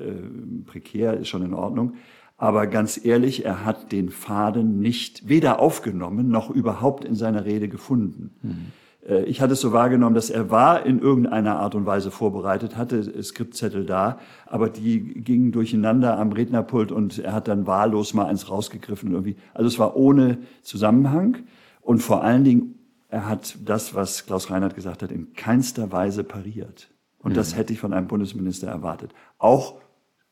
prekär, 0.66 1.18
ist 1.18 1.30
schon 1.30 1.44
in 1.44 1.54
Ordnung. 1.54 1.94
Aber 2.38 2.68
ganz 2.68 3.04
ehrlich, 3.04 3.46
er 3.46 3.64
hat 3.64 3.94
den 3.94 4.10
Faden 4.10 4.82
nicht 4.82 5.30
weder 5.30 5.62
aufgenommen 5.62 6.28
noch 6.28 6.50
überhaupt 6.50 7.06
in 7.06 7.16
seiner 7.16 7.46
Rede 7.46 7.70
gefunden. 7.70 8.32
Mhm. 8.42 8.72
Äh, 9.08 9.24
ich 9.24 9.42
hatte 9.42 9.54
es 9.54 9.62
so 9.62 9.72
wahrgenommen, 9.72 10.16
dass 10.16 10.30
er 10.30 10.50
war 10.50 10.86
in 10.86 11.00
irgendeiner 11.00 11.60
Art 11.60 11.76
und 11.76 11.86
Weise 11.86 12.12
vorbereitet, 12.12 12.76
hatte 12.76 13.24
Skriptzettel 13.24 13.86
da, 13.86 14.20
aber 14.46 14.70
die 14.70 15.00
gingen 15.00 15.52
durcheinander 15.52 16.18
am 16.18 16.32
Rednerpult 16.32 16.92
und 16.92 17.20
er 17.20 17.34
hat 17.34 17.48
dann 17.48 17.68
wahllos 17.68 18.14
mal 18.14 18.26
eins 18.26 18.50
rausgegriffen 18.50 19.12
irgendwie. 19.12 19.36
Also 19.54 19.68
es 19.68 19.80
war 19.80 19.96
ohne 19.96 20.40
Zusammenhang 20.62 21.38
und 21.82 22.00
vor 22.00 22.24
allen 22.24 22.44
Dingen, 22.44 22.76
er 23.10 23.30
hat 23.30 23.58
das, 23.64 23.96
was 23.96 24.26
Klaus 24.26 24.50
Reinhardt 24.50 24.76
gesagt 24.76 25.04
hat, 25.04 25.12
in 25.12 25.34
keinster 25.34 25.92
Weise 25.92 26.24
pariert. 26.24 26.90
Und 27.20 27.32
mhm. 27.32 27.36
das 27.36 27.56
hätte 27.56 27.72
ich 27.72 27.80
von 27.80 27.94
einem 27.94 28.08
Bundesminister 28.08 28.68
erwartet. 28.68 29.12
Auch 29.38 29.76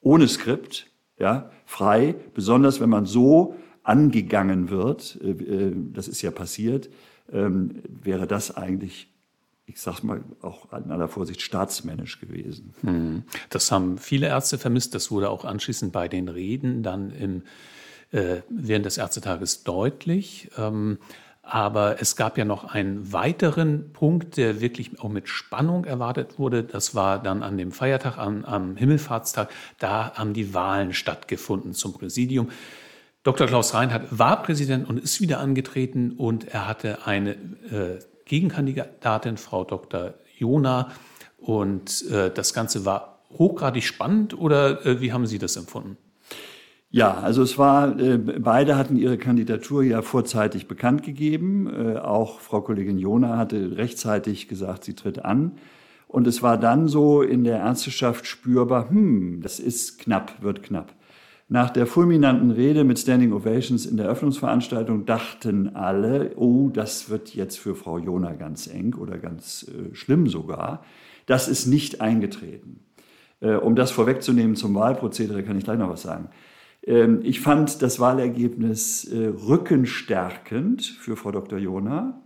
ohne 0.01 0.27
Skript, 0.27 0.87
ja, 1.17 1.49
frei, 1.65 2.15
besonders 2.33 2.81
wenn 2.81 2.89
man 2.89 3.05
so 3.05 3.55
angegangen 3.83 4.69
wird, 4.69 5.19
äh, 5.23 5.31
äh, 5.31 5.73
das 5.93 6.07
ist 6.07 6.21
ja 6.21 6.31
passiert, 6.31 6.89
ähm, 7.31 7.81
wäre 7.85 8.27
das 8.27 8.55
eigentlich 8.55 9.07
ich 9.65 9.79
sage 9.79 10.05
mal 10.05 10.23
auch 10.41 10.71
in 10.73 10.91
aller 10.91 11.07
Vorsicht 11.07 11.41
staatsmännisch 11.41 12.19
gewesen. 12.19 12.73
Hm. 12.81 13.23
Das 13.49 13.71
haben 13.71 13.97
viele 13.97 14.27
Ärzte 14.27 14.57
vermisst. 14.57 14.93
Das 14.93 15.09
wurde 15.09 15.29
auch 15.29 15.45
anschließend 15.45 15.93
bei 15.93 16.07
den 16.07 16.27
Reden 16.27 16.83
dann 16.83 17.11
im, 17.11 17.43
äh, 18.11 18.41
während 18.49 18.85
des 18.85 18.97
Ärztetages 18.97 19.63
deutlich. 19.63 20.51
Ähm, 20.57 20.97
aber 21.41 22.01
es 22.01 22.15
gab 22.15 22.37
ja 22.37 22.45
noch 22.45 22.63
einen 22.63 23.11
weiteren 23.11 23.91
Punkt, 23.91 24.37
der 24.37 24.61
wirklich 24.61 24.99
auch 24.99 25.09
mit 25.09 25.27
Spannung 25.27 25.83
erwartet 25.83 26.39
wurde. 26.39 26.63
Das 26.63 26.95
war 26.95 27.21
dann 27.21 27.43
an 27.43 27.57
dem 27.57 27.71
Feiertag, 27.71 28.17
am, 28.17 28.45
am 28.45 28.77
Himmelfahrtstag. 28.77 29.49
Da 29.77 30.13
haben 30.13 30.33
die 30.33 30.53
Wahlen 30.53 30.93
stattgefunden 30.93 31.73
zum 31.73 31.93
Präsidium. 31.93 32.49
Dr. 33.23 33.47
Klaus 33.47 33.73
Reinhardt 33.73 34.19
war 34.19 34.43
Präsident 34.43 34.87
und 34.89 34.99
ist 34.99 35.21
wieder 35.21 35.39
angetreten 35.39 36.11
und 36.11 36.45
er 36.49 36.67
hatte 36.67 37.07
eine 37.07 37.31
äh, 37.31 37.99
Gegenkandidatin, 38.25 39.37
Frau 39.37 39.63
Dr. 39.63 40.15
Jona. 40.37 40.91
Und 41.37 42.05
äh, 42.11 42.31
das 42.31 42.53
Ganze 42.53 42.83
war 42.83 43.21
hochgradig 43.37 43.85
spannend 43.85 44.37
oder 44.37 44.85
äh, 44.85 44.99
wie 44.99 45.13
haben 45.13 45.25
Sie 45.25 45.39
das 45.39 45.55
empfunden? 45.55 45.97
Ja, 46.89 47.13
also 47.13 47.43
es 47.43 47.57
war, 47.57 47.97
äh, 47.97 48.17
beide 48.17 48.77
hatten 48.77 48.97
ihre 48.97 49.17
Kandidatur 49.17 49.83
ja 49.83 50.01
vorzeitig 50.01 50.67
bekannt 50.67 51.03
gegeben. 51.03 51.67
Äh, 51.67 51.99
auch 51.99 52.41
Frau 52.41 52.59
Kollegin 52.59 52.99
Jona 52.99 53.37
hatte 53.37 53.77
rechtzeitig 53.77 54.49
gesagt, 54.49 54.83
sie 54.83 54.95
tritt 54.95 55.23
an. 55.23 55.53
Und 56.09 56.27
es 56.27 56.43
war 56.43 56.57
dann 56.57 56.89
so 56.89 57.21
in 57.21 57.45
der 57.45 57.59
Ärzteschaft 57.59 58.27
spürbar, 58.27 58.89
hm, 58.89 59.39
das 59.41 59.59
ist 59.59 59.97
knapp, 59.97 60.43
wird 60.43 60.61
knapp. 60.61 60.93
Nach 61.53 61.69
der 61.69 61.85
fulminanten 61.85 62.49
Rede 62.49 62.83
mit 62.83 62.97
Standing 62.97 63.31
Ovations 63.31 63.85
in 63.85 63.95
der 63.95 64.07
Öffnungsveranstaltung 64.07 65.05
dachten 65.05 65.75
alle, 65.75 66.31
oh, 66.35 66.71
das 66.73 67.11
wird 67.11 67.35
jetzt 67.35 67.59
für 67.59 67.75
Frau 67.75 67.99
Jona 67.99 68.33
ganz 68.33 68.65
eng 68.65 68.95
oder 68.95 69.19
ganz 69.19 69.67
äh, 69.69 69.93
schlimm 69.93 70.27
sogar. 70.27 70.83
Das 71.27 71.47
ist 71.47 71.67
nicht 71.67 72.01
eingetreten. 72.01 72.79
Äh, 73.39 73.51
um 73.51 73.75
das 73.75 73.91
vorwegzunehmen 73.91 74.55
zum 74.55 74.73
Wahlprozedere 74.73 75.43
kann 75.43 75.55
ich 75.55 75.63
gleich 75.63 75.77
noch 75.77 75.91
was 75.91 76.01
sagen. 76.01 76.29
Ähm, 76.87 77.19
ich 77.21 77.39
fand 77.39 77.83
das 77.83 77.99
Wahlergebnis 77.99 79.05
äh, 79.05 79.27
rückenstärkend 79.27 80.81
für 80.81 81.15
Frau 81.15 81.29
Dr. 81.29 81.59
Jona. 81.59 82.19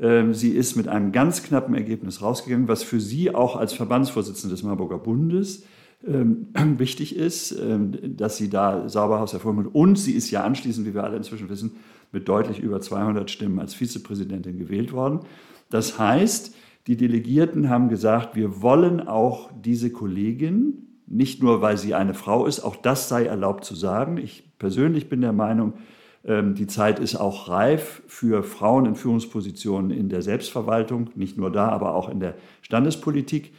Ähm, 0.00 0.34
sie 0.34 0.50
ist 0.50 0.74
mit 0.74 0.88
einem 0.88 1.12
ganz 1.12 1.44
knappen 1.44 1.76
Ergebnis 1.76 2.22
rausgegangen, 2.22 2.66
was 2.66 2.82
für 2.82 2.98
sie 2.98 3.32
auch 3.32 3.54
als 3.54 3.72
Verbandsvorsitzende 3.72 4.52
des 4.52 4.64
Marburger 4.64 4.98
Bundes 4.98 5.62
ähm, 6.06 6.48
wichtig 6.78 7.16
ist, 7.16 7.56
dass 8.02 8.36
sie 8.36 8.50
da 8.50 8.88
Sauberhaus 8.88 9.32
hervorholt. 9.32 9.68
Und 9.72 9.96
sie 9.98 10.12
ist 10.12 10.30
ja 10.30 10.44
anschließend, 10.44 10.86
wie 10.86 10.94
wir 10.94 11.04
alle 11.04 11.16
inzwischen 11.16 11.48
wissen, 11.48 11.76
mit 12.12 12.28
deutlich 12.28 12.60
über 12.60 12.80
200 12.80 13.30
Stimmen 13.30 13.58
als 13.58 13.74
Vizepräsidentin 13.74 14.58
gewählt 14.58 14.92
worden. 14.92 15.20
Das 15.70 15.98
heißt, 15.98 16.54
die 16.86 16.96
Delegierten 16.96 17.68
haben 17.68 17.88
gesagt, 17.88 18.36
wir 18.36 18.62
wollen 18.62 19.00
auch 19.06 19.50
diese 19.64 19.90
Kollegin, 19.90 20.86
nicht 21.06 21.42
nur, 21.42 21.60
weil 21.62 21.76
sie 21.76 21.94
eine 21.94 22.14
Frau 22.14 22.46
ist, 22.46 22.60
auch 22.60 22.76
das 22.76 23.08
sei 23.08 23.26
erlaubt 23.26 23.64
zu 23.64 23.74
sagen. 23.74 24.16
Ich 24.16 24.44
persönlich 24.58 25.08
bin 25.08 25.20
der 25.20 25.32
Meinung, 25.32 25.74
ähm, 26.24 26.54
die 26.54 26.66
Zeit 26.66 26.98
ist 26.98 27.16
auch 27.16 27.48
reif 27.48 28.02
für 28.06 28.42
Frauen 28.42 28.86
in 28.86 28.94
Führungspositionen 28.94 29.90
in 29.90 30.08
der 30.08 30.22
Selbstverwaltung, 30.22 31.10
nicht 31.14 31.36
nur 31.36 31.50
da, 31.50 31.68
aber 31.68 31.94
auch 31.94 32.08
in 32.08 32.20
der 32.20 32.34
Standespolitik. 32.62 33.52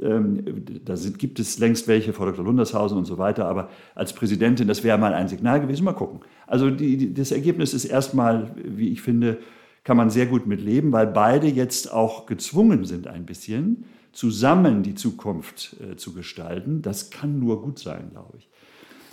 Ähm, 0.00 0.64
da 0.84 0.94
gibt 1.18 1.38
es 1.38 1.58
längst 1.58 1.88
welche, 1.88 2.12
Frau 2.12 2.24
Dr. 2.24 2.44
Lundershausen 2.44 2.96
und 2.96 3.04
so 3.04 3.18
weiter, 3.18 3.46
aber 3.46 3.68
als 3.94 4.12
Präsidentin, 4.12 4.68
das 4.68 4.84
wäre 4.84 4.96
mal 4.98 5.12
ein 5.12 5.28
Signal 5.28 5.60
gewesen. 5.60 5.84
Mal 5.84 5.92
gucken. 5.92 6.20
Also 6.46 6.70
die, 6.70 7.12
das 7.12 7.30
Ergebnis 7.32 7.74
ist 7.74 7.84
erstmal, 7.84 8.54
wie 8.56 8.88
ich 8.88 9.02
finde, 9.02 9.38
kann 9.84 9.96
man 9.96 10.10
sehr 10.10 10.26
gut 10.26 10.46
mitleben, 10.46 10.92
weil 10.92 11.06
beide 11.06 11.48
jetzt 11.48 11.92
auch 11.92 12.26
gezwungen 12.26 12.84
sind, 12.84 13.06
ein 13.06 13.26
bisschen 13.26 13.84
zusammen 14.12 14.82
die 14.82 14.94
Zukunft 14.94 15.76
äh, 15.80 15.96
zu 15.96 16.12
gestalten, 16.12 16.82
das 16.82 17.10
kann 17.10 17.38
nur 17.38 17.62
gut 17.62 17.78
sein, 17.78 18.10
glaube 18.12 18.36
ich. 18.38 18.48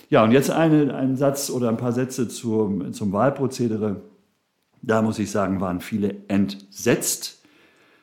Ja, 0.09 0.23
und 0.23 0.31
jetzt 0.31 0.49
eine, 0.49 0.95
ein 0.95 1.15
Satz 1.15 1.49
oder 1.49 1.69
ein 1.69 1.77
paar 1.77 1.93
Sätze 1.93 2.27
zum, 2.27 2.93
zum 2.93 3.11
Wahlprozedere. 3.11 4.01
Da 4.81 5.01
muss 5.01 5.19
ich 5.19 5.29
sagen, 5.29 5.61
waren 5.61 5.81
viele 5.81 6.15
entsetzt. 6.27 7.38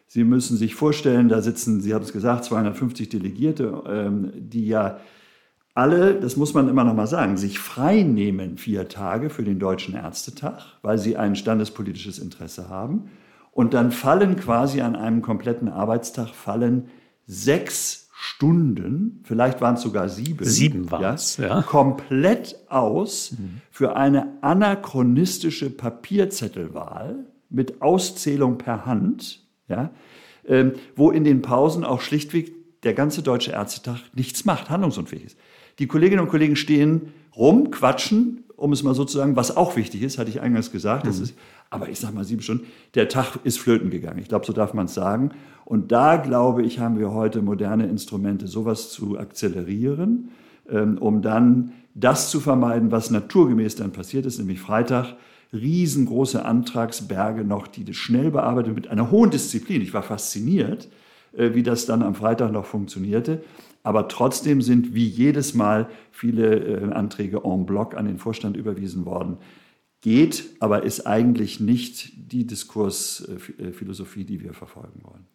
Sie 0.06 0.24
müssen 0.24 0.56
sich 0.56 0.74
vorstellen, 0.74 1.28
da 1.28 1.42
sitzen, 1.42 1.80
Sie 1.80 1.92
haben 1.92 2.04
es 2.04 2.12
gesagt, 2.12 2.44
250 2.44 3.08
Delegierte, 3.08 3.82
ähm, 3.88 4.32
die 4.34 4.66
ja 4.66 4.98
alle, 5.76 6.18
das 6.18 6.36
muss 6.36 6.54
man 6.54 6.68
immer 6.68 6.84
noch 6.84 6.94
mal 6.94 7.06
sagen, 7.06 7.36
sich 7.36 7.58
frei 7.58 8.02
nehmen 8.02 8.56
vier 8.56 8.88
Tage 8.88 9.28
für 9.28 9.42
den 9.42 9.58
Deutschen 9.58 9.94
Ärztetag, 9.94 10.78
weil 10.80 10.96
sie 10.96 11.18
ein 11.18 11.36
standespolitisches 11.36 12.18
Interesse 12.18 12.70
haben. 12.70 13.10
Und 13.52 13.74
dann 13.74 13.90
fallen 13.90 14.36
quasi 14.36 14.80
an 14.80 14.96
einem 14.96 15.20
kompletten 15.20 15.68
Arbeitstag 15.68 16.28
fallen 16.30 16.88
sechs 17.26 18.08
Stunden, 18.18 19.20
vielleicht 19.24 19.60
waren 19.60 19.74
es 19.74 19.82
sogar 19.82 20.08
sieben. 20.08 20.46
Sieben 20.46 20.90
waren 20.90 21.14
es, 21.14 21.36
ja, 21.36 21.48
ja. 21.48 21.62
Komplett 21.62 22.56
aus 22.68 23.32
mhm. 23.32 23.60
für 23.70 23.96
eine 23.96 24.38
anachronistische 24.40 25.68
Papierzettelwahl 25.68 27.26
mit 27.50 27.82
Auszählung 27.82 28.56
per 28.56 28.86
Hand, 28.86 29.45
ja, 29.68 29.90
ähm, 30.46 30.72
wo 30.94 31.10
in 31.10 31.24
den 31.24 31.42
Pausen 31.42 31.84
auch 31.84 32.00
schlichtweg 32.00 32.52
der 32.82 32.94
ganze 32.94 33.22
Deutsche 33.22 33.52
Ärztetag 33.52 34.00
nichts 34.14 34.44
macht, 34.44 34.70
handlungsunfähig 34.70 35.24
ist. 35.24 35.38
Die 35.78 35.86
Kolleginnen 35.86 36.22
und 36.22 36.28
Kollegen 36.28 36.56
stehen 36.56 37.12
rum, 37.34 37.70
quatschen, 37.70 38.44
um 38.56 38.72
es 38.72 38.82
mal 38.82 38.94
so 38.94 39.04
zu 39.04 39.18
sagen, 39.18 39.36
was 39.36 39.56
auch 39.56 39.76
wichtig 39.76 40.02
ist, 40.02 40.18
hatte 40.18 40.30
ich 40.30 40.40
eingangs 40.40 40.70
gesagt. 40.70 41.04
Mhm. 41.04 41.08
Das 41.08 41.20
ist 41.20 41.34
aber 41.70 41.88
ich 41.88 41.98
sage 41.98 42.14
mal 42.14 42.24
sieben 42.24 42.42
Stunden, 42.42 42.66
der 42.94 43.08
Tag 43.08 43.38
ist 43.44 43.58
flöten 43.58 43.90
gegangen. 43.90 44.18
Ich 44.18 44.28
glaube, 44.28 44.46
so 44.46 44.52
darf 44.52 44.74
man 44.74 44.86
es 44.86 44.94
sagen. 44.94 45.30
Und 45.64 45.90
da, 45.90 46.16
glaube 46.16 46.62
ich, 46.62 46.78
haben 46.78 46.98
wir 46.98 47.12
heute 47.12 47.42
moderne 47.42 47.86
Instrumente, 47.86 48.46
sowas 48.46 48.90
zu 48.90 49.18
akzelerieren, 49.18 50.30
ähm, 50.70 50.98
um 50.98 51.22
dann 51.22 51.72
das 51.94 52.30
zu 52.30 52.40
vermeiden, 52.40 52.92
was 52.92 53.10
naturgemäß 53.10 53.76
dann 53.76 53.92
passiert 53.92 54.26
ist, 54.26 54.38
nämlich 54.38 54.60
Freitag 54.60 55.16
riesengroße 55.52 56.44
Antragsberge 56.44 57.44
noch, 57.44 57.66
die 57.66 57.84
das 57.84 57.96
schnell 57.96 58.30
bearbeitet 58.30 58.74
mit 58.74 58.88
einer 58.88 59.10
hohen 59.10 59.30
Disziplin. 59.30 59.82
Ich 59.82 59.94
war 59.94 60.02
fasziniert, 60.02 60.88
äh, 61.36 61.54
wie 61.54 61.62
das 61.62 61.86
dann 61.86 62.02
am 62.02 62.14
Freitag 62.14 62.52
noch 62.52 62.66
funktionierte. 62.66 63.42
Aber 63.82 64.08
trotzdem 64.08 64.62
sind 64.62 64.94
wie 64.94 65.06
jedes 65.06 65.54
Mal 65.54 65.88
viele 66.10 66.56
äh, 66.56 66.92
Anträge 66.92 67.42
en 67.44 67.66
bloc 67.66 67.96
an 67.96 68.06
den 68.06 68.18
Vorstand 68.18 68.56
überwiesen 68.56 69.04
worden 69.04 69.38
geht, 70.00 70.50
aber 70.60 70.82
ist 70.82 71.06
eigentlich 71.06 71.60
nicht 71.60 72.12
die 72.32 72.46
Diskursphilosophie, 72.46 74.24
die 74.24 74.40
wir 74.40 74.54
verfolgen 74.54 75.00
wollen. 75.02 75.26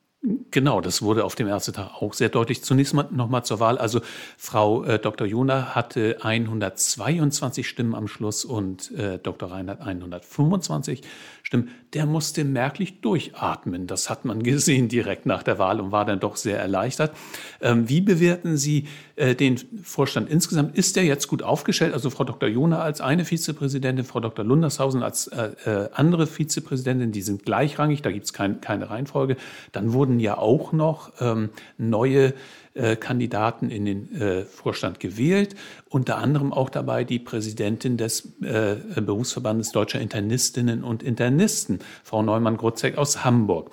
Genau, 0.51 0.81
das 0.81 1.01
wurde 1.01 1.23
auf 1.23 1.35
dem 1.35 1.47
Ärztetag 1.47 2.01
auch 2.01 2.13
sehr 2.13 2.27
deutlich. 2.27 2.61
Zunächst 2.61 2.93
mal 2.93 3.07
nochmal 3.09 3.45
zur 3.45 3.61
Wahl. 3.61 3.77
Also 3.77 4.01
Frau 4.37 4.83
äh, 4.83 4.99
Dr. 4.99 5.25
Jona 5.25 5.73
hatte 5.75 6.17
122 6.21 7.67
Stimmen 7.67 7.95
am 7.95 8.09
Schluss 8.09 8.43
und 8.43 8.91
äh, 8.91 9.17
Dr. 9.17 9.49
Reinhardt 9.49 9.79
125 9.79 11.03
Stimmen. 11.51 11.67
Der 11.93 12.05
musste 12.05 12.45
merklich 12.45 13.01
durchatmen. 13.01 13.85
Das 13.85 14.09
hat 14.09 14.23
man 14.23 14.41
gesehen 14.43 14.87
direkt 14.87 15.25
nach 15.25 15.43
der 15.43 15.59
Wahl 15.59 15.81
und 15.81 15.91
war 15.91 16.05
dann 16.05 16.21
doch 16.21 16.37
sehr 16.37 16.57
erleichtert. 16.57 17.11
Ähm, 17.59 17.89
wie 17.89 17.99
bewerten 17.99 18.55
Sie 18.55 18.87
äh, 19.17 19.35
den 19.35 19.59
Vorstand 19.83 20.29
insgesamt? 20.29 20.77
Ist 20.77 20.95
der 20.95 21.03
jetzt 21.03 21.27
gut 21.27 21.43
aufgestellt? 21.43 21.93
Also 21.93 22.09
Frau 22.09 22.23
Dr. 22.23 22.47
Jona 22.47 22.79
als 22.79 23.01
eine 23.01 23.25
Vizepräsidentin, 23.25 24.05
Frau 24.05 24.21
Dr. 24.21 24.45
Lundershausen 24.45 25.03
als 25.03 25.27
äh, 25.27 25.51
äh, 25.65 25.89
andere 25.91 26.25
Vizepräsidentin, 26.25 27.11
die 27.11 27.21
sind 27.21 27.43
gleichrangig, 27.43 28.01
da 28.01 28.11
gibt 28.11 28.23
es 28.23 28.31
kein, 28.31 28.61
keine 28.61 28.89
Reihenfolge. 28.89 29.35
Dann 29.73 29.91
wurden 29.91 30.21
ja 30.21 30.37
auch 30.37 30.71
noch 30.71 31.11
ähm, 31.19 31.49
neue 31.77 32.33
äh, 32.73 32.95
Kandidaten 32.95 33.69
in 33.69 33.85
den 33.85 34.15
äh, 34.15 34.45
Vorstand 34.45 34.99
gewählt, 34.99 35.55
unter 35.89 36.17
anderem 36.17 36.53
auch 36.53 36.69
dabei 36.69 37.03
die 37.03 37.19
Präsidentin 37.19 37.97
des 37.97 38.33
äh, 38.41 38.75
Berufsverbandes 39.01 39.71
deutscher 39.71 39.99
Internistinnen 39.99 40.83
und 40.83 41.03
Internisten, 41.03 41.79
Frau 42.03 42.23
Neumann-Grutzek 42.23 42.97
aus 42.97 43.25
Hamburg. 43.25 43.71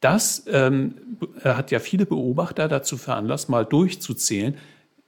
Das 0.00 0.44
ähm, 0.48 0.96
hat 1.42 1.70
ja 1.70 1.78
viele 1.78 2.04
Beobachter 2.04 2.68
dazu 2.68 2.98
veranlasst, 2.98 3.48
mal 3.48 3.64
durchzuzählen, 3.64 4.56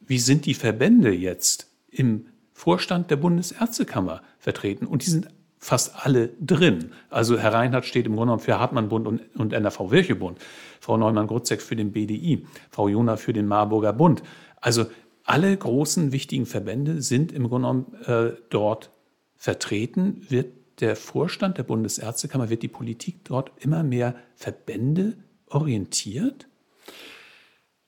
wie 0.01 0.19
sind 0.19 0.47
die 0.47 0.55
Verbände 0.55 1.13
jetzt 1.13 1.69
im 1.91 2.27
Vorstand 2.55 3.11
der 3.11 3.17
Bundesärztekammer 3.17 4.23
vertreten. 4.39 4.87
Und 4.87 5.05
die 5.05 5.11
sind 5.11 5.29
fast 5.67 6.07
alle 6.07 6.29
drin. 6.41 6.93
Also 7.11 7.37
Herr 7.39 7.53
Reinhardt 7.53 7.87
steht 7.87 8.07
im 8.07 8.13
Grunde 8.13 8.27
genommen 8.27 8.43
für 8.43 8.61
Hartmann-Bund 8.61 9.05
und, 9.09 9.21
und 9.37 9.53
NRV 9.53 9.91
Wirche-Bund, 9.91 10.39
Frau 10.81 10.97
Neumann-Grutzek 10.97 11.61
für 11.61 11.75
den 11.75 11.91
BDI, 11.91 12.47
Frau 12.71 12.87
Jona 12.87 13.17
für 13.17 13.33
den 13.33 13.49
Marburger 13.49 13.93
Bund. 13.93 14.23
Also 14.61 14.87
alle 15.25 15.57
großen 15.57 16.13
wichtigen 16.13 16.47
Verbände 16.47 17.03
sind 17.03 17.33
im 17.33 17.49
Grunde 17.49 17.67
genommen 17.67 17.95
äh, 18.05 18.37
dort 18.49 18.93
vertreten. 19.35 20.25
Wird 20.29 20.53
der 20.79 20.95
Vorstand 20.95 21.59
der 21.59 21.65
Bundesärztekammer, 21.65 22.49
wird 22.49 22.63
die 22.63 22.69
Politik 22.69 23.25
dort 23.25 23.51
immer 23.59 23.83
mehr 23.83 24.15
Verbände 24.37 25.15
orientiert? 25.49 26.47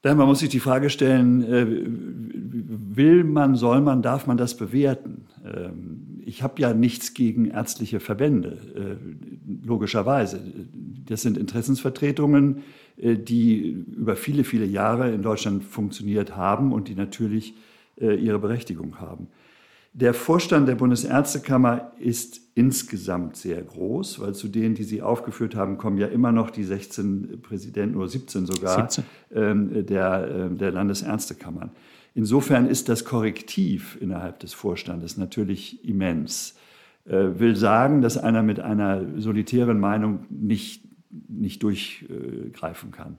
Dann 0.02 0.16
man 0.16 0.26
muss 0.26 0.40
sich 0.40 0.48
die 0.48 0.58
Frage 0.58 0.90
stellen, 0.90 1.44
äh, 1.44 1.66
will 2.98 3.22
man, 3.22 3.54
soll 3.54 3.82
man, 3.82 4.02
darf 4.02 4.26
man 4.26 4.36
das 4.36 4.56
bewerten? 4.56 5.28
Ich 6.28 6.42
habe 6.42 6.60
ja 6.60 6.74
nichts 6.74 7.14
gegen 7.14 7.46
ärztliche 7.46 8.00
Verbände, 8.00 8.58
äh, 8.76 9.66
logischerweise. 9.66 10.38
Das 11.06 11.22
sind 11.22 11.38
Interessensvertretungen, 11.38 12.64
äh, 12.98 13.16
die 13.16 13.70
über 13.96 14.14
viele, 14.14 14.44
viele 14.44 14.66
Jahre 14.66 15.10
in 15.10 15.22
Deutschland 15.22 15.64
funktioniert 15.64 16.36
haben 16.36 16.72
und 16.72 16.88
die 16.88 16.94
natürlich 16.94 17.54
ihre 18.00 18.38
Berechtigung 18.38 19.00
haben. 19.00 19.26
Der 19.92 20.14
Vorstand 20.14 20.68
der 20.68 20.76
Bundesärztekammer 20.76 21.90
ist 21.98 22.40
insgesamt 22.54 23.36
sehr 23.36 23.60
groß, 23.60 24.20
weil 24.20 24.32
zu 24.32 24.46
denen, 24.46 24.76
die 24.76 24.84
Sie 24.84 25.02
aufgeführt 25.02 25.56
haben, 25.56 25.78
kommen 25.78 25.98
ja 25.98 26.06
immer 26.06 26.30
noch 26.30 26.50
die 26.50 26.62
16 26.62 27.40
Präsidenten 27.42 27.96
oder 27.96 28.06
17 28.06 28.46
sogar 28.46 28.88
17. 28.88 29.04
Ähm, 29.34 29.86
der, 29.86 30.50
äh, 30.52 30.54
der 30.54 30.70
Landesärztekammern. 30.70 31.70
Insofern 32.18 32.66
ist 32.66 32.88
das 32.88 33.04
Korrektiv 33.04 33.96
innerhalb 34.00 34.40
des 34.40 34.52
Vorstandes 34.52 35.18
natürlich 35.18 35.88
immens. 35.88 36.56
Äh, 37.04 37.38
will 37.38 37.54
sagen, 37.54 38.02
dass 38.02 38.18
einer 38.18 38.42
mit 38.42 38.58
einer 38.58 39.20
solitären 39.20 39.78
Meinung 39.78 40.26
nicht, 40.28 40.82
nicht 41.28 41.62
durchgreifen 41.62 42.90
kann. 42.90 43.18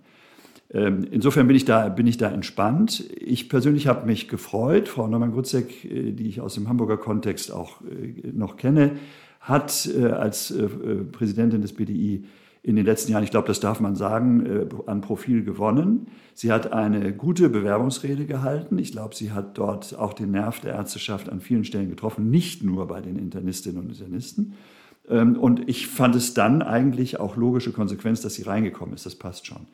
Ähm, 0.69 1.07
insofern 1.09 1.47
bin 1.47 1.55
ich, 1.55 1.63
da, 1.63 1.87
bin 1.87 2.07
ich 2.07 2.17
da 2.17 2.29
entspannt. 2.29 3.09
Ich 3.17 3.47
persönlich 3.47 3.87
habe 3.87 4.05
mich 4.05 4.27
gefreut. 4.27 4.89
Frau 4.89 5.07
Neumann-Grutzek, 5.07 5.85
äh, 5.85 6.11
die 6.11 6.27
ich 6.27 6.41
aus 6.41 6.55
dem 6.55 6.67
Hamburger 6.67 6.97
Kontext 6.97 7.53
auch 7.53 7.79
äh, 7.83 8.27
noch 8.33 8.57
kenne, 8.57 8.97
hat 9.39 9.89
äh, 9.97 10.07
als 10.07 10.53
Präsidentin 11.13 11.61
des 11.61 11.71
BDI 11.71 12.25
in 12.61 12.75
den 12.75 12.85
letzten 12.85 13.11
Jahren, 13.11 13.23
ich 13.23 13.31
glaube, 13.31 13.47
das 13.47 13.59
darf 13.59 13.79
man 13.79 13.95
sagen, 13.95 14.69
an 14.85 15.01
Profil 15.01 15.43
gewonnen. 15.43 16.07
Sie 16.33 16.51
hat 16.51 16.73
eine 16.73 17.13
gute 17.13 17.49
Bewerbungsrede 17.49 18.25
gehalten. 18.25 18.77
Ich 18.77 18.91
glaube, 18.91 19.15
sie 19.15 19.31
hat 19.31 19.57
dort 19.57 19.97
auch 19.97 20.13
den 20.13 20.31
Nerv 20.31 20.59
der 20.59 20.73
Ärzteschaft 20.73 21.29
an 21.29 21.39
vielen 21.39 21.63
Stellen 21.63 21.89
getroffen, 21.89 22.29
nicht 22.29 22.63
nur 22.63 22.87
bei 22.87 22.99
den 22.99 23.17
Internistinnen 23.17 23.81
und 23.81 23.89
Internisten. 23.89 24.53
Ähm, 25.09 25.37
und 25.37 25.67
ich 25.69 25.87
fand 25.87 26.15
es 26.15 26.33
dann 26.33 26.61
eigentlich 26.61 27.19
auch 27.19 27.35
logische 27.35 27.71
Konsequenz, 27.71 28.21
dass 28.21 28.35
sie 28.35 28.43
reingekommen 28.43 28.93
ist. 28.93 29.05
Das 29.05 29.15
passt 29.15 29.47
schon. 29.47 29.67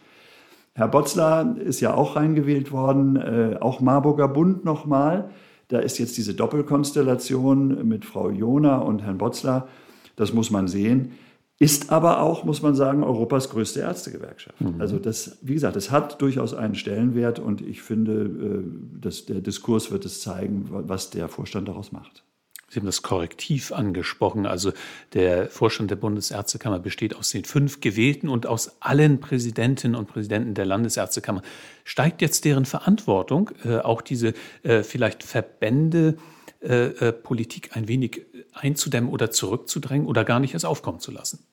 Herr 0.74 0.88
Botzler 0.88 1.56
ist 1.58 1.80
ja 1.80 1.94
auch 1.94 2.15
reingewählt 2.15 2.72
worden, 2.72 3.15
äh, 3.15 3.58
auch 3.60 3.80
Marburger 3.80 4.27
Bund 4.27 4.65
nochmal. 4.65 5.30
Da 5.70 5.80
ist 5.80 5.98
jetzt 5.98 6.18
diese 6.18 6.34
Doppelkonstellation 6.34 7.88
mit 7.88 8.06
Frau 8.06 8.30
Jona 8.30 8.77
und 8.77 9.01
Herrn 9.01 9.18
Botzler. 9.18 9.68
Das 10.15 10.34
muss 10.34 10.51
man 10.51 10.68
sehen. 10.68 11.13
Ist 11.57 11.89
aber 11.89 12.21
auch, 12.21 12.43
muss 12.43 12.62
man 12.62 12.75
sagen, 12.75 13.01
Europas 13.03 13.50
größte 13.50 13.79
Ärztegewerkschaft. 13.79 14.59
Mhm. 14.59 14.81
Also 14.81 15.00
das, 15.00 15.38
wie 15.41 15.53
gesagt, 15.53 15.77
es 15.77 15.89
hat 15.89 16.21
durchaus 16.21 16.53
einen 16.53 16.75
Stellenwert 16.75 17.39
und 17.39 17.62
ich 17.62 17.81
finde, 17.81 18.24
äh, 18.24 19.00
dass 19.00 19.25
der 19.25 19.39
Diskurs 19.39 19.89
wird 19.89 20.03
es 20.03 20.21
zeigen, 20.21 20.67
was 20.69 21.12
der 21.12 21.29
Vorstand 21.29 21.69
daraus 21.69 21.93
macht. 21.93 22.24
Sie 22.67 22.79
haben 22.79 22.88
das 22.88 23.03
Korrektiv 23.03 23.71
angesprochen. 23.71 24.45
Also 24.45 24.74
der 25.13 25.47
Vorstand 25.50 25.91
der 25.91 25.95
Bundesärztekammer 25.95 26.79
besteht 26.79 27.15
aus 27.15 27.29
den 27.29 27.45
fünf 27.45 27.79
Gewählten 27.79 28.27
und 28.27 28.47
aus 28.47 28.81
allen 28.81 29.21
Präsidentinnen 29.21 29.95
und 29.95 30.07
Präsidenten 30.07 30.55
der 30.55 30.65
Landesärztekammer. 30.65 31.41
Steigt 31.85 32.21
jetzt 32.21 32.43
deren 32.43 32.65
Verantwortung, 32.65 33.51
äh, 33.63 33.77
auch 33.77 34.01
diese 34.01 34.33
äh, 34.63 34.83
vielleicht 34.83 35.24
Verbände, 35.24 36.17
äh, 36.65 37.07
äh 37.07 37.12
Politik 37.12 37.72
ein 37.74 37.88
wenig 37.88 38.25
einzudämmen 38.53 39.10
oder 39.10 39.31
zurückzudrängen 39.31 40.07
oder 40.07 40.24
gar 40.24 40.39
nicht 40.39 40.53
erst 40.53 40.65
aufkommen 40.65 41.00
zu 41.00 41.12
lassen? 41.12 41.45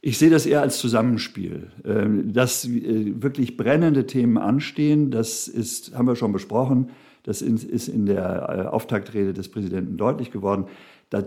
Ich 0.00 0.18
sehe 0.18 0.30
das 0.30 0.46
eher 0.46 0.60
als 0.60 0.78
Zusammenspiel. 0.78 1.72
Ähm, 1.84 2.32
dass 2.32 2.64
äh, 2.64 3.22
wirklich 3.22 3.56
brennende 3.56 4.06
Themen 4.06 4.38
anstehen, 4.38 5.10
das 5.10 5.48
ist, 5.48 5.94
haben 5.94 6.06
wir 6.06 6.16
schon 6.16 6.32
besprochen. 6.32 6.90
Das 7.24 7.42
ist 7.42 7.88
in 7.88 8.06
der 8.06 8.66
äh, 8.66 8.68
Auftaktrede 8.68 9.34
des 9.34 9.50
Präsidenten 9.50 9.96
deutlich 9.96 10.30
geworden. 10.30 10.66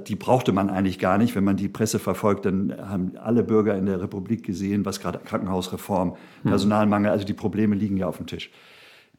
Die 0.07 0.15
brauchte 0.15 0.51
man 0.51 0.69
eigentlich 0.69 0.99
gar 0.99 1.17
nicht. 1.17 1.35
Wenn 1.35 1.43
man 1.43 1.57
die 1.57 1.67
Presse 1.67 1.99
verfolgt, 1.99 2.45
dann 2.45 2.73
haben 2.77 3.13
alle 3.17 3.43
Bürger 3.43 3.75
in 3.75 3.87
der 3.87 4.01
Republik 4.01 4.43
gesehen, 4.43 4.85
was 4.85 4.99
gerade 4.99 5.19
Krankenhausreform, 5.19 6.15
hm. 6.43 6.49
Personalmangel, 6.49 7.11
also 7.11 7.25
die 7.25 7.33
Probleme 7.33 7.75
liegen 7.75 7.97
ja 7.97 8.07
auf 8.07 8.17
dem 8.17 8.27
Tisch. 8.27 8.51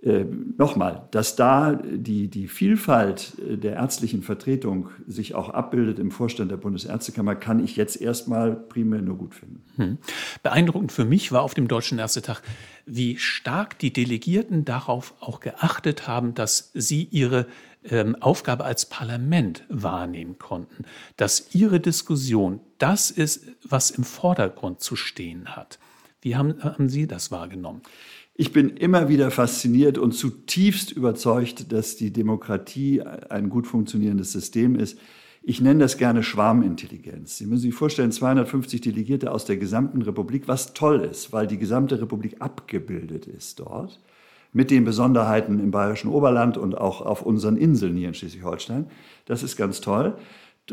Äh, 0.02 0.25
Nochmal, 0.59 1.09
dass 1.12 1.37
da 1.37 1.75
die, 1.75 2.28
die 2.28 2.49
Vielfalt 2.49 3.35
äh, 3.38 3.56
der 3.56 3.75
ärztlichen 3.75 4.23
Vertretung 4.23 4.90
sich 5.06 5.35
auch 5.35 5.50
abbildet 5.50 5.99
im 5.99 6.11
Vorstand 6.11 6.50
der 6.50 6.56
Bundesärztekammer, 6.56 7.37
kann 7.37 7.64
ich 7.64 7.76
jetzt 7.76 8.00
erstmal 8.00 8.54
primär 8.54 9.00
nur 9.00 9.16
gut 9.16 9.35
finden. 9.35 9.62
Hm. 9.76 9.99
Beeindruckend 10.42 10.90
für 10.90 11.04
mich 11.04 11.30
war 11.30 11.42
auf 11.42 11.54
dem 11.54 11.68
Deutschen 11.68 11.99
Ärztetag, 11.99 12.42
wie 12.85 13.16
stark 13.16 13.79
die 13.79 13.92
Delegierten 13.92 14.64
darauf 14.64 15.14
auch 15.20 15.38
geachtet 15.38 16.09
haben, 16.09 16.35
dass 16.35 16.72
sie 16.74 17.05
ihre 17.05 17.46
ähm, 17.85 18.16
Aufgabe 18.20 18.64
als 18.64 18.87
Parlament 18.87 19.64
wahrnehmen 19.68 20.38
konnten, 20.38 20.85
dass 21.16 21.55
ihre 21.55 21.79
Diskussion 21.79 22.61
das 22.79 23.11
ist, 23.11 23.46
was 23.62 23.90
im 23.90 24.03
Vordergrund 24.03 24.81
zu 24.81 24.96
stehen 24.96 25.55
hat. 25.55 25.79
Wie 26.20 26.37
haben, 26.37 26.62
haben 26.62 26.88
Sie 26.88 27.09
das 27.09 27.33
wahrgenommen? 27.33 27.83
Ich 28.35 28.53
bin 28.53 28.71
immer 28.71 29.09
wieder 29.09 29.31
fasziniert 29.31 29.99
und 29.99 30.12
zutiefst 30.12 30.90
überzeugt, 30.90 31.71
dass 31.71 31.97
die 31.97 32.12
Demokratie 32.12 33.03
ein 33.03 33.51
gut 33.51 33.66
funktionierendes 33.66 34.33
System 34.33 34.75
ist. 34.75 34.99
Ich 35.42 35.61
nenne 35.61 35.81
das 35.81 35.99
gerne 35.99 36.23
Schwarmintelligenz. 36.23 37.37
Sie 37.37 37.47
müssen 37.47 37.62
sich 37.62 37.75
vorstellen, 37.75 38.11
250 38.11 38.81
Delegierte 38.81 39.33
aus 39.33 39.45
der 39.45 39.59
gesamten 39.59 40.01
Republik, 40.01 40.49
was 40.49 40.73
toll 40.73 41.01
ist, 41.01 41.33
weil 41.33 41.47
die 41.47 41.59
gesamte 41.59 42.01
Republik 42.01 42.37
abgebildet 42.38 43.27
ist 43.27 43.61
dort, 43.61 44.01
mit 44.53 44.71
den 44.71 44.85
Besonderheiten 44.85 45.59
im 45.59 45.71
bayerischen 45.71 46.09
Oberland 46.09 46.57
und 46.57 46.79
auch 46.79 47.03
auf 47.03 47.23
unseren 47.23 47.57
Inseln 47.57 47.97
hier 47.97 48.09
in 48.09 48.14
Schleswig-Holstein. 48.14 48.87
Das 49.27 49.42
ist 49.42 49.57
ganz 49.57 49.81
toll. 49.81 50.16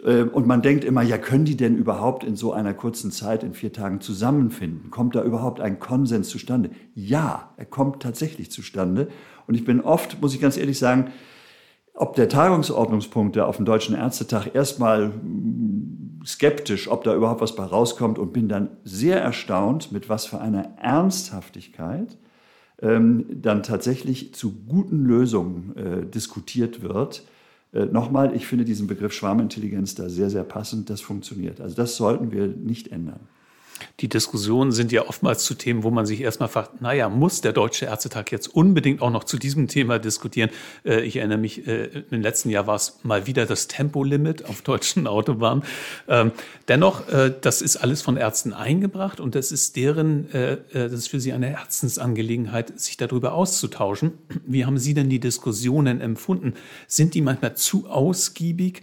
Äh, 0.04 0.24
und 0.24 0.48
man 0.48 0.62
denkt 0.62 0.84
immer, 0.84 1.02
ja, 1.02 1.18
können 1.18 1.46
die 1.46 1.58
denn 1.58 1.76
überhaupt 1.78 2.24
in 2.24 2.36
so 2.36 2.54
einer 2.54 2.74
kurzen 2.74 3.12
Zeit, 3.12 3.44
in 3.44 3.54
vier 3.54 3.74
Tagen 3.74 4.02
zusammenfinden? 4.02 4.92
Kommt 4.92 5.16
da 5.16 5.24
überhaupt 5.24 5.60
ein 5.62 5.80
Konsens 5.80 6.30
zustande? 6.30 6.72
Ja, 6.94 7.54
er 7.58 7.66
kommt 7.66 8.02
tatsächlich 8.02 8.52
zustande. 8.52 9.08
Und 9.48 9.56
ich 9.56 9.66
bin 9.66 9.82
oft, 9.82 10.22
muss 10.22 10.34
ich 10.34 10.42
ganz 10.42 10.58
ehrlich 10.58 10.78
sagen, 10.78 11.12
ob 11.94 12.16
der 12.16 12.30
Tagungsordnungspunkte 12.30 13.46
auf 13.46 13.58
dem 13.58 13.66
Deutschen 13.66 13.96
Ärztetag 13.96 14.54
erstmal 14.54 15.12
hm, 15.12 16.22
skeptisch, 16.26 16.90
ob 16.90 17.04
da 17.04 17.16
überhaupt 17.16 17.42
was 17.42 17.56
bei 17.56 17.64
rauskommt 17.64 18.20
und 18.20 18.32
bin 18.32 18.48
dann 18.48 18.78
sehr 18.84 19.22
erstaunt, 19.22 19.92
mit 19.92 20.08
was 20.08 20.26
für 20.26 20.40
einer 20.40 20.78
Ernsthaftigkeit 20.78 22.18
ähm, 22.82 23.26
dann 23.30 23.64
tatsächlich 23.64 24.34
zu 24.34 24.54
guten 24.66 25.04
Lösungen 25.04 25.76
äh, 25.76 26.06
diskutiert 26.06 26.82
wird 26.82 27.24
äh, 27.74 27.86
nochmal, 27.86 28.36
ich 28.36 28.48
finde 28.48 28.66
diesen 28.66 28.88
Begriff 28.88 29.14
Schwarmintelligenz 29.14 29.96
da 29.96 30.10
sehr, 30.10 30.30
sehr 30.30 30.44
passend. 30.44 30.90
Das 30.90 31.02
funktioniert. 31.02 31.62
Also 31.62 31.76
das 31.76 31.96
sollten 31.96 32.32
wir 32.32 32.48
nicht 32.48 32.92
ändern. 32.92 33.20
Die 34.00 34.10
Diskussionen 34.10 34.72
sind 34.72 34.92
ja 34.92 35.08
oftmals 35.08 35.44
zu 35.44 35.56
Themen, 35.56 35.84
wo 35.84 35.92
man 35.92 36.06
sich 36.06 36.22
erstmal 36.22 36.50
fragt, 36.50 36.82
naja, 36.82 37.10
muss 37.10 37.42
der 37.42 37.54
Deutsche 37.54 37.86
Ärztetag 37.86 38.32
jetzt 38.32 38.48
unbedingt 38.48 39.02
auch 39.02 39.12
noch 39.12 39.24
zu 39.24 39.38
diesem 39.38 39.68
Thema 39.68 40.00
diskutieren? 40.00 40.50
Äh, 40.86 41.02
ich 41.02 41.18
erinnere 41.18 41.38
mich, 41.38 41.68
äh, 41.68 42.04
im 42.10 42.22
letzten 42.22 42.50
Jahr 42.50 42.68
war 42.68 42.76
es 42.76 43.00
mal 43.04 43.28
wieder 43.28 43.46
das 43.46 43.68
Tempolimit 43.68 44.46
auf 44.46 44.62
deutschen 44.62 45.08
Autobahnen. 45.08 45.64
Ähm, 46.08 46.32
dennoch, 46.68 47.08
äh, 47.10 47.34
das 47.42 47.62
ist 47.62 47.78
alles 47.78 48.02
von 48.02 48.18
Ärzten 48.18 48.54
eingebracht 48.54 49.20
und 49.20 49.36
das 49.36 49.52
ist 49.52 49.76
deren, 49.76 50.28
das 50.32 50.94
ist 50.94 51.08
für 51.10 51.20
sie 51.20 51.34
eine 51.34 51.48
Herzensangelegenheit, 51.48 52.80
sich 52.80 52.98
darüber 52.98 53.34
auszutauschen. 53.34 54.14
Wie 54.46 54.66
haben 54.66 54.78
Sie 54.78 54.94
denn 54.94 55.10
die 55.10 55.20
Diskussionen 55.20 56.02
empfunden? 56.02 56.54
Sind 56.88 57.14
die 57.14 57.22
manchmal 57.22 57.56
zu 57.56 57.90
ausgiebig 57.90 58.82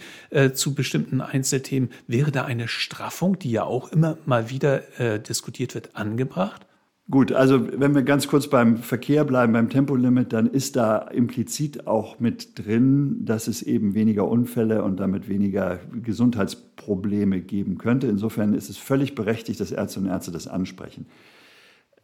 zu 0.54 0.74
bestimmten 0.74 1.20
Einzelthemen? 1.20 1.90
Wäre 2.06 2.32
da 2.32 2.44
eine 2.44 2.68
Straffung, 2.68 3.38
die 3.38 3.50
ja 3.50 3.64
auch 3.64 3.92
immer 3.92 4.18
mal 4.26 4.50
wieder 4.50 4.82
äh, 4.98 5.20
diskutiert 5.20 5.74
wird, 5.74 5.94
angebracht? 5.94 6.66
Gut, 7.08 7.30
also 7.30 7.68
wenn 7.80 7.94
wir 7.94 8.02
ganz 8.02 8.26
kurz 8.26 8.48
beim 8.48 8.78
Verkehr 8.78 9.24
bleiben, 9.24 9.52
beim 9.52 9.68
Tempolimit, 9.68 10.32
dann 10.32 10.48
ist 10.48 10.74
da 10.74 10.98
implizit 10.98 11.86
auch 11.86 12.18
mit 12.18 12.58
drin, 12.58 13.24
dass 13.24 13.46
es 13.46 13.62
eben 13.62 13.94
weniger 13.94 14.26
Unfälle 14.26 14.82
und 14.82 14.98
damit 14.98 15.28
weniger 15.28 15.78
Gesundheitsprobleme 16.02 17.40
geben 17.42 17.78
könnte. 17.78 18.08
Insofern 18.08 18.54
ist 18.54 18.70
es 18.70 18.76
völlig 18.76 19.14
berechtigt, 19.14 19.60
dass 19.60 19.70
Ärzte 19.70 20.00
und 20.00 20.06
Ärzte 20.06 20.32
das 20.32 20.48
ansprechen. 20.48 21.06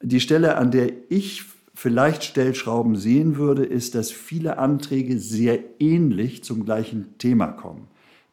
Die 0.01 0.21
Stelle, 0.21 0.57
an 0.57 0.71
der 0.71 0.92
ich 1.09 1.47
vielleicht 1.75 2.23
Stellschrauben 2.23 2.95
sehen 2.95 3.37
würde, 3.37 3.64
ist, 3.64 3.97
dass 3.97 4.12
viele 4.12 4.59
Anträge 4.59 5.18
sehr 5.18 5.59
ähnlich 5.81 6.45
zum 6.45 6.64
gleichen 6.64 7.18
Thema 7.18 7.49
kommen. 7.49 7.88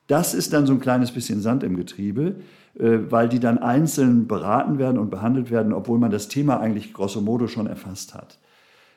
Das 0.05 0.35
ist 0.35 0.53
dann 0.53 0.67
so 0.67 0.73
ein 0.73 0.79
kleines 0.79 1.12
bisschen 1.12 1.41
Sand 1.41 1.63
im 1.63 1.75
Getriebe. 1.75 2.35
Äh, 2.77 3.12
weil 3.12 3.29
die 3.29 3.39
dann 3.39 3.58
einzeln 3.58 4.27
beraten 4.27 4.77
werden 4.77 4.97
und 4.97 5.10
behandelt 5.10 5.49
werden, 5.49 5.73
obwohl 5.73 5.99
man 5.99 6.12
das 6.12 6.27
Thema 6.27 6.60
eigentlich 6.60 6.93
grosso 6.93 7.21
modo 7.21 7.47
schon 7.47 7.67
erfasst 7.67 8.13
hat. 8.13 8.38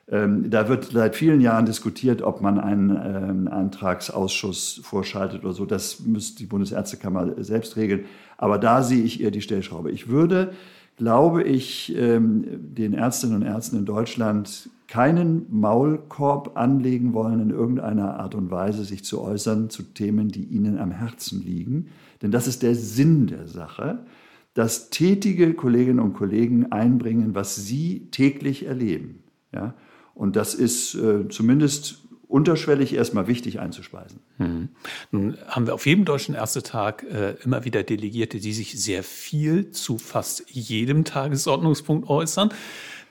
Ähm, 0.08 0.50
da 0.50 0.68
wird 0.68 0.84
seit 0.92 1.16
vielen 1.16 1.40
Jahren 1.40 1.64
diskutiert, 1.64 2.22
ob 2.22 2.42
man 2.42 2.60
einen 2.60 2.90
ähm, 2.90 3.48
Antragsausschuss 3.48 4.80
vorschaltet 4.84 5.42
oder 5.44 5.54
so. 5.54 5.64
Das 5.64 6.00
müsste 6.00 6.38
die 6.38 6.46
Bundesärztekammer 6.46 7.42
selbst 7.42 7.76
regeln. 7.76 8.04
Aber 8.36 8.58
da 8.58 8.82
sehe 8.82 9.02
ich 9.02 9.22
eher 9.22 9.30
die 9.30 9.40
Stellschraube. 9.40 9.90
Ich 9.90 10.08
würde, 10.08 10.52
glaube 10.96 11.42
ich, 11.44 11.96
ähm, 11.96 12.44
den 12.74 12.94
Ärztinnen 12.94 13.36
und 13.36 13.42
Ärzten 13.42 13.78
in 13.78 13.84
Deutschland 13.86 14.68
keinen 14.92 15.46
Maulkorb 15.48 16.58
anlegen 16.58 17.14
wollen, 17.14 17.40
in 17.40 17.48
irgendeiner 17.48 18.20
Art 18.20 18.34
und 18.34 18.50
Weise 18.50 18.84
sich 18.84 19.04
zu 19.04 19.22
äußern 19.22 19.70
zu 19.70 19.84
Themen, 19.84 20.28
die 20.28 20.44
ihnen 20.44 20.78
am 20.78 20.90
Herzen 20.90 21.42
liegen. 21.42 21.86
Denn 22.20 22.30
das 22.30 22.46
ist 22.46 22.62
der 22.62 22.74
Sinn 22.74 23.26
der 23.26 23.48
Sache, 23.48 24.04
dass 24.52 24.90
tätige 24.90 25.54
Kolleginnen 25.54 25.98
und 25.98 26.12
Kollegen 26.12 26.72
einbringen, 26.72 27.34
was 27.34 27.56
sie 27.56 28.08
täglich 28.10 28.66
erleben. 28.66 29.22
Ja? 29.54 29.72
Und 30.14 30.36
das 30.36 30.52
ist 30.52 30.94
äh, 30.94 31.26
zumindest 31.30 32.02
unterschwellig 32.28 32.92
erstmal 32.92 33.26
wichtig 33.28 33.60
einzuspeisen. 33.60 34.20
Hm. 34.36 34.68
Nun 35.10 35.38
haben 35.46 35.66
wir 35.66 35.72
auf 35.72 35.86
jedem 35.86 36.04
Deutschen 36.04 36.34
Ärztetag 36.34 37.02
äh, 37.04 37.36
immer 37.44 37.64
wieder 37.64 37.82
Delegierte, 37.82 38.40
die 38.40 38.52
sich 38.52 38.78
sehr 38.78 39.02
viel 39.02 39.70
zu 39.70 39.96
fast 39.96 40.44
jedem 40.50 41.04
Tagesordnungspunkt 41.04 42.10
äußern. 42.10 42.50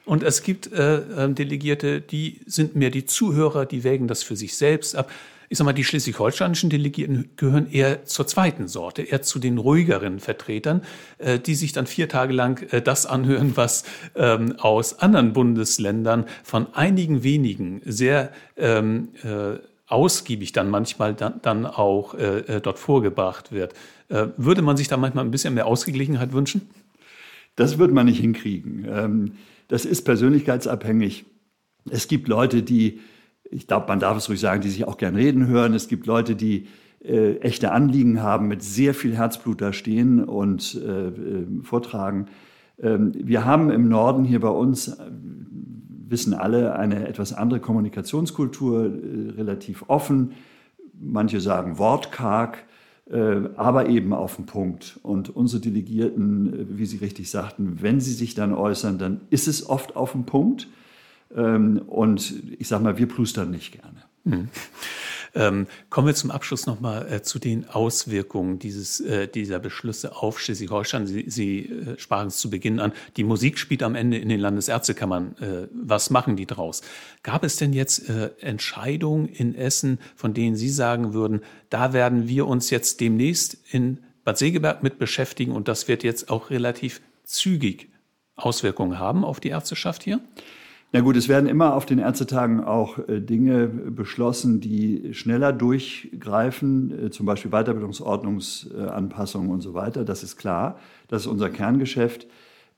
Und 0.06 0.24
es 0.24 0.44
gibt 0.44 0.72
äh, 0.72 1.26
äh 1.26 1.34
Delegierte, 1.34 2.02
die 2.02 2.42
sind 2.46 2.76
mehr 2.76 2.90
die 2.90 3.06
Zuhörer, 3.06 3.66
die 3.66 3.84
wägen 3.84 4.08
das 4.08 4.24
für 4.24 4.36
sich 4.36 4.56
selbst 4.58 4.96
ab 4.96 5.12
ich 5.52 5.58
sag 5.58 5.66
mal, 5.66 5.74
die 5.74 5.84
schleswig-holsteinischen 5.84 6.70
Delegierten 6.70 7.32
gehören 7.36 7.70
eher 7.70 8.06
zur 8.06 8.26
zweiten 8.26 8.70
Sorte, 8.70 9.02
eher 9.02 9.22
zu 9.22 9.38
den 9.38 9.58
ruhigeren 9.58 10.22
Vertretern, 10.22 10.82
äh, 11.18 11.40
die 11.40 11.56
sich 11.56 11.74
dann 11.74 11.88
vier 11.88 12.08
Tage 12.08 12.32
lang 12.32 12.66
äh, 12.72 12.82
das 12.82 13.06
anhören, 13.06 13.58
was 13.58 13.84
ähm, 14.16 14.56
aus 14.60 15.00
anderen 15.00 15.34
Bundesländern 15.34 16.24
von 16.42 16.74
einigen 16.74 17.24
wenigen 17.24 17.82
sehr 17.84 18.32
ähm, 18.56 19.10
äh, 19.24 19.60
ausgiebig 19.88 20.54
dann 20.54 20.70
manchmal 20.70 21.14
dann, 21.16 21.42
dann 21.42 21.66
auch 21.66 22.14
äh, 22.14 22.40
äh 22.40 22.62
dort 22.62 22.80
vorgebracht 22.80 23.52
wird. 23.52 23.74
Äh, 24.08 24.28
würde 24.38 24.62
man 24.62 24.78
sich 24.78 24.88
da 24.88 24.96
manchmal 24.96 25.26
ein 25.26 25.32
bisschen 25.32 25.54
mehr 25.54 25.68
Ausgeglichenheit 25.68 26.32
wünschen? 26.32 26.70
Das 27.58 27.78
wird 27.78 27.92
man 27.92 28.06
nicht 28.06 28.22
hinkriegen. 28.22 28.88
Ähm, 28.90 29.32
das 29.72 29.86
ist 29.86 30.04
persönlichkeitsabhängig. 30.04 31.26
Es 31.90 32.08
gibt 32.08 32.28
Leute, 32.28 32.62
die 32.62 33.00
ich 33.52 33.68
glaube, 33.68 33.88
man 33.88 34.00
darf 34.00 34.18
es 34.18 34.30
ruhig 34.30 34.40
sagen, 34.40 34.62
die 34.62 34.70
sich 34.70 34.88
auch 34.88 34.98
gern 34.98 35.16
reden 35.16 35.48
hören. 35.48 35.74
Es 35.74 35.88
gibt 35.88 36.06
Leute, 36.08 36.36
die 36.36 36.68
äh, 37.04 37.36
echte 37.38 37.72
Anliegen 37.72 38.22
haben, 38.22 38.48
mit 38.48 38.64
sehr 38.64 38.94
viel 38.94 39.16
Herzblut 39.16 39.62
da 39.62 39.74
stehen 39.74 40.24
und 40.24 40.76
äh, 40.76 41.08
äh, 41.08 41.46
vortragen. 41.62 42.28
Ähm, 42.82 43.12
wir 43.16 43.44
haben 43.46 43.70
im 43.70 43.90
Norden 43.90 44.24
hier 44.24 44.40
bei 44.40 44.50
uns, 44.50 44.88
äh, 44.88 45.12
wissen 46.08 46.34
alle, 46.34 46.76
eine 46.76 47.08
etwas 47.08 47.34
andere 47.34 47.60
Kommunikationskultur, 47.60 48.86
äh, 48.86 49.32
relativ 49.32 49.84
offen. 49.88 50.32
Manche 50.94 51.42
sagen 51.42 51.78
wortkarg, 51.78 52.66
aber 53.12 53.90
eben 53.90 54.14
auf 54.14 54.38
den 54.38 54.46
Punkt. 54.46 55.00
Und 55.04 55.36
unsere 55.36 55.62
Delegierten, 55.62 56.78
wie 56.78 56.86
Sie 56.86 56.98
richtig 56.98 57.30
sagten, 57.30 57.80
wenn 57.82 58.00
sie 58.00 58.14
sich 58.14 58.36
dann 58.36 58.54
äußern, 58.54 58.98
dann 58.98 59.22
ist 59.30 59.48
es 59.48 59.68
oft 59.68 59.96
auf 59.96 60.14
den 60.14 60.26
Punkt. 60.26 60.68
Ähm, 61.36 61.82
und 61.88 62.34
ich 62.60 62.68
sage 62.68 62.84
mal, 62.84 62.98
wir 62.98 63.08
plustern 63.08 63.52
nicht 63.52 63.74
gerne. 63.74 64.04
Hm. 64.26 64.50
Ähm, 65.34 65.68
kommen 65.90 66.08
wir 66.08 66.16
zum 66.16 66.30
Abschluss 66.30 66.66
nochmal 66.66 67.12
äh, 67.12 67.22
zu 67.22 67.40
den 67.40 67.68
Auswirkungen 67.70 68.60
dieses, 68.60 69.00
äh, 69.00 69.28
dieser 69.28 69.60
Beschlüsse 69.60 70.16
auf 70.16 70.40
Schleswig-Holstein. 70.40 71.08
Sie, 71.08 71.26
Sie 71.28 71.60
äh, 71.60 72.00
sprachen 72.00 72.28
es 72.28 72.38
zu 72.38 72.50
Beginn 72.50 72.80
an. 72.80 72.92
Die 73.18 73.24
Musik 73.24 73.58
spielt 73.58 73.84
am 73.84 73.96
Ende 73.96 74.18
in 74.18 74.30
den 74.30 74.40
Landesärztekammern. 74.40 75.36
Äh, 75.40 75.68
was 75.74 76.10
machen 76.10 76.36
die 76.36 76.46
draus? 76.46 76.82
Gab 77.24 77.44
es 77.44 77.56
denn 77.56 77.72
jetzt 77.72 78.10
äh, 78.10 78.32
Entscheidungen 78.42 79.28
in 79.28 79.56
Essen, 79.56 80.00
von 80.16 80.34
denen 80.34 80.56
Sie 80.56 80.70
sagen 80.70 81.14
würden, 81.14 81.42
da 81.70 81.94
werden 81.94 82.28
wir 82.28 82.48
uns 82.48 82.70
jetzt 82.70 83.00
demnächst 83.00 83.58
in 83.72 84.00
Bad 84.24 84.38
Segeberg 84.38 84.84
mit 84.84 85.00
beschäftigen 85.00 85.54
und 85.54 85.68
das 85.68 85.88
wird 85.88 86.04
jetzt 86.04 86.30
auch 86.30 86.50
relativ 86.50 87.02
zügig 87.24 87.90
Auswirkungen 88.36 89.00
haben 89.00 89.24
auf 89.24 89.40
die 89.40 89.50
Ärzteschaft 89.50 90.04
hier? 90.04 90.20
Na 90.94 91.00
gut, 91.00 91.16
es 91.16 91.30
werden 91.30 91.48
immer 91.48 91.74
auf 91.74 91.86
den 91.86 92.00
Ärztetagen 92.00 92.62
auch 92.62 93.00
äh, 93.08 93.22
Dinge 93.22 93.68
beschlossen, 93.68 94.60
die 94.60 95.14
schneller 95.14 95.54
durchgreifen, 95.54 97.06
äh, 97.06 97.10
zum 97.12 97.26
Beispiel 97.26 97.52
Weiterbildungsordnungsanpassungen 97.52 99.52
und 99.52 99.62
so 99.62 99.74
weiter. 99.74 100.04
Das 100.04 100.22
ist 100.22 100.36
klar. 100.36 100.78
Das 101.08 101.22
ist 101.22 101.28
unser 101.28 101.50
Kerngeschäft. 101.50 102.28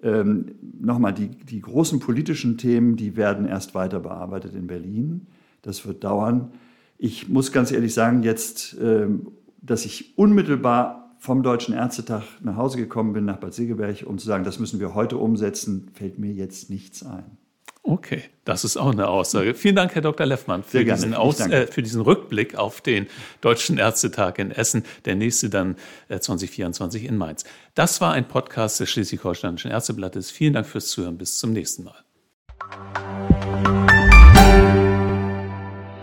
Ähm, 0.03 0.53
Nochmal, 0.79 1.13
die, 1.13 1.29
die 1.29 1.59
großen 1.59 1.99
politischen 1.99 2.59
Themen, 2.59 2.97
die 2.97 3.15
werden 3.15 3.47
erst 3.47 3.73
weiter 3.73 3.99
bearbeitet 3.99 4.53
in 4.53 4.67
Berlin. 4.67 5.25
Das 5.63 5.87
wird 5.87 6.03
dauern. 6.03 6.51
Ich 6.99 7.29
muss 7.29 7.51
ganz 7.51 7.71
ehrlich 7.71 7.95
sagen, 7.95 8.21
jetzt, 8.21 8.77
ähm, 8.79 9.29
dass 9.59 9.85
ich 9.85 10.15
unmittelbar 10.19 11.15
vom 11.17 11.41
Deutschen 11.41 11.73
Ärztetag 11.73 12.21
nach 12.43 12.57
Hause 12.57 12.77
gekommen 12.77 13.13
bin, 13.13 13.25
nach 13.25 13.37
Bad 13.37 13.55
Segeberg, 13.55 14.03
um 14.05 14.19
zu 14.19 14.27
sagen, 14.27 14.43
das 14.43 14.59
müssen 14.59 14.79
wir 14.79 14.93
heute 14.93 15.17
umsetzen, 15.17 15.89
fällt 15.93 16.19
mir 16.19 16.31
jetzt 16.31 16.69
nichts 16.69 17.03
ein. 17.03 17.42
Okay, 17.85 18.23
das 18.45 18.63
ist 18.63 18.77
auch 18.77 18.93
eine 18.93 19.09
Aussage. 19.09 19.53
Vielen 19.53 19.75
Dank, 19.75 19.93
Herr 19.93 20.01
Dr. 20.01 20.25
Leffmann, 20.25 20.63
für, 20.63 20.85
diesen, 20.85 21.13
Aus, 21.13 21.41
äh, 21.41 21.67
für 21.67 21.83
diesen, 21.83 22.01
Rückblick 22.01 22.55
auf 22.55 22.79
den 22.79 23.07
Deutschen 23.41 23.77
Ärztetag 23.77 24.39
in 24.39 24.51
Essen. 24.51 24.85
Der 25.03 25.15
nächste 25.15 25.49
dann 25.49 25.75
äh, 26.07 26.17
2024 26.17 27.03
in 27.03 27.17
Mainz. 27.17 27.43
Das 27.75 27.99
war 27.99 28.13
ein 28.13 28.25
Podcast 28.25 28.79
des 28.79 28.89
Schleswig-Holsteinischen 28.89 29.69
Ärzteblattes. 29.69 30.31
Vielen 30.31 30.53
Dank 30.53 30.65
fürs 30.65 30.87
Zuhören. 30.87 31.17
Bis 31.17 31.39
zum 31.39 31.51
nächsten 31.51 31.83
Mal. 31.83 33.02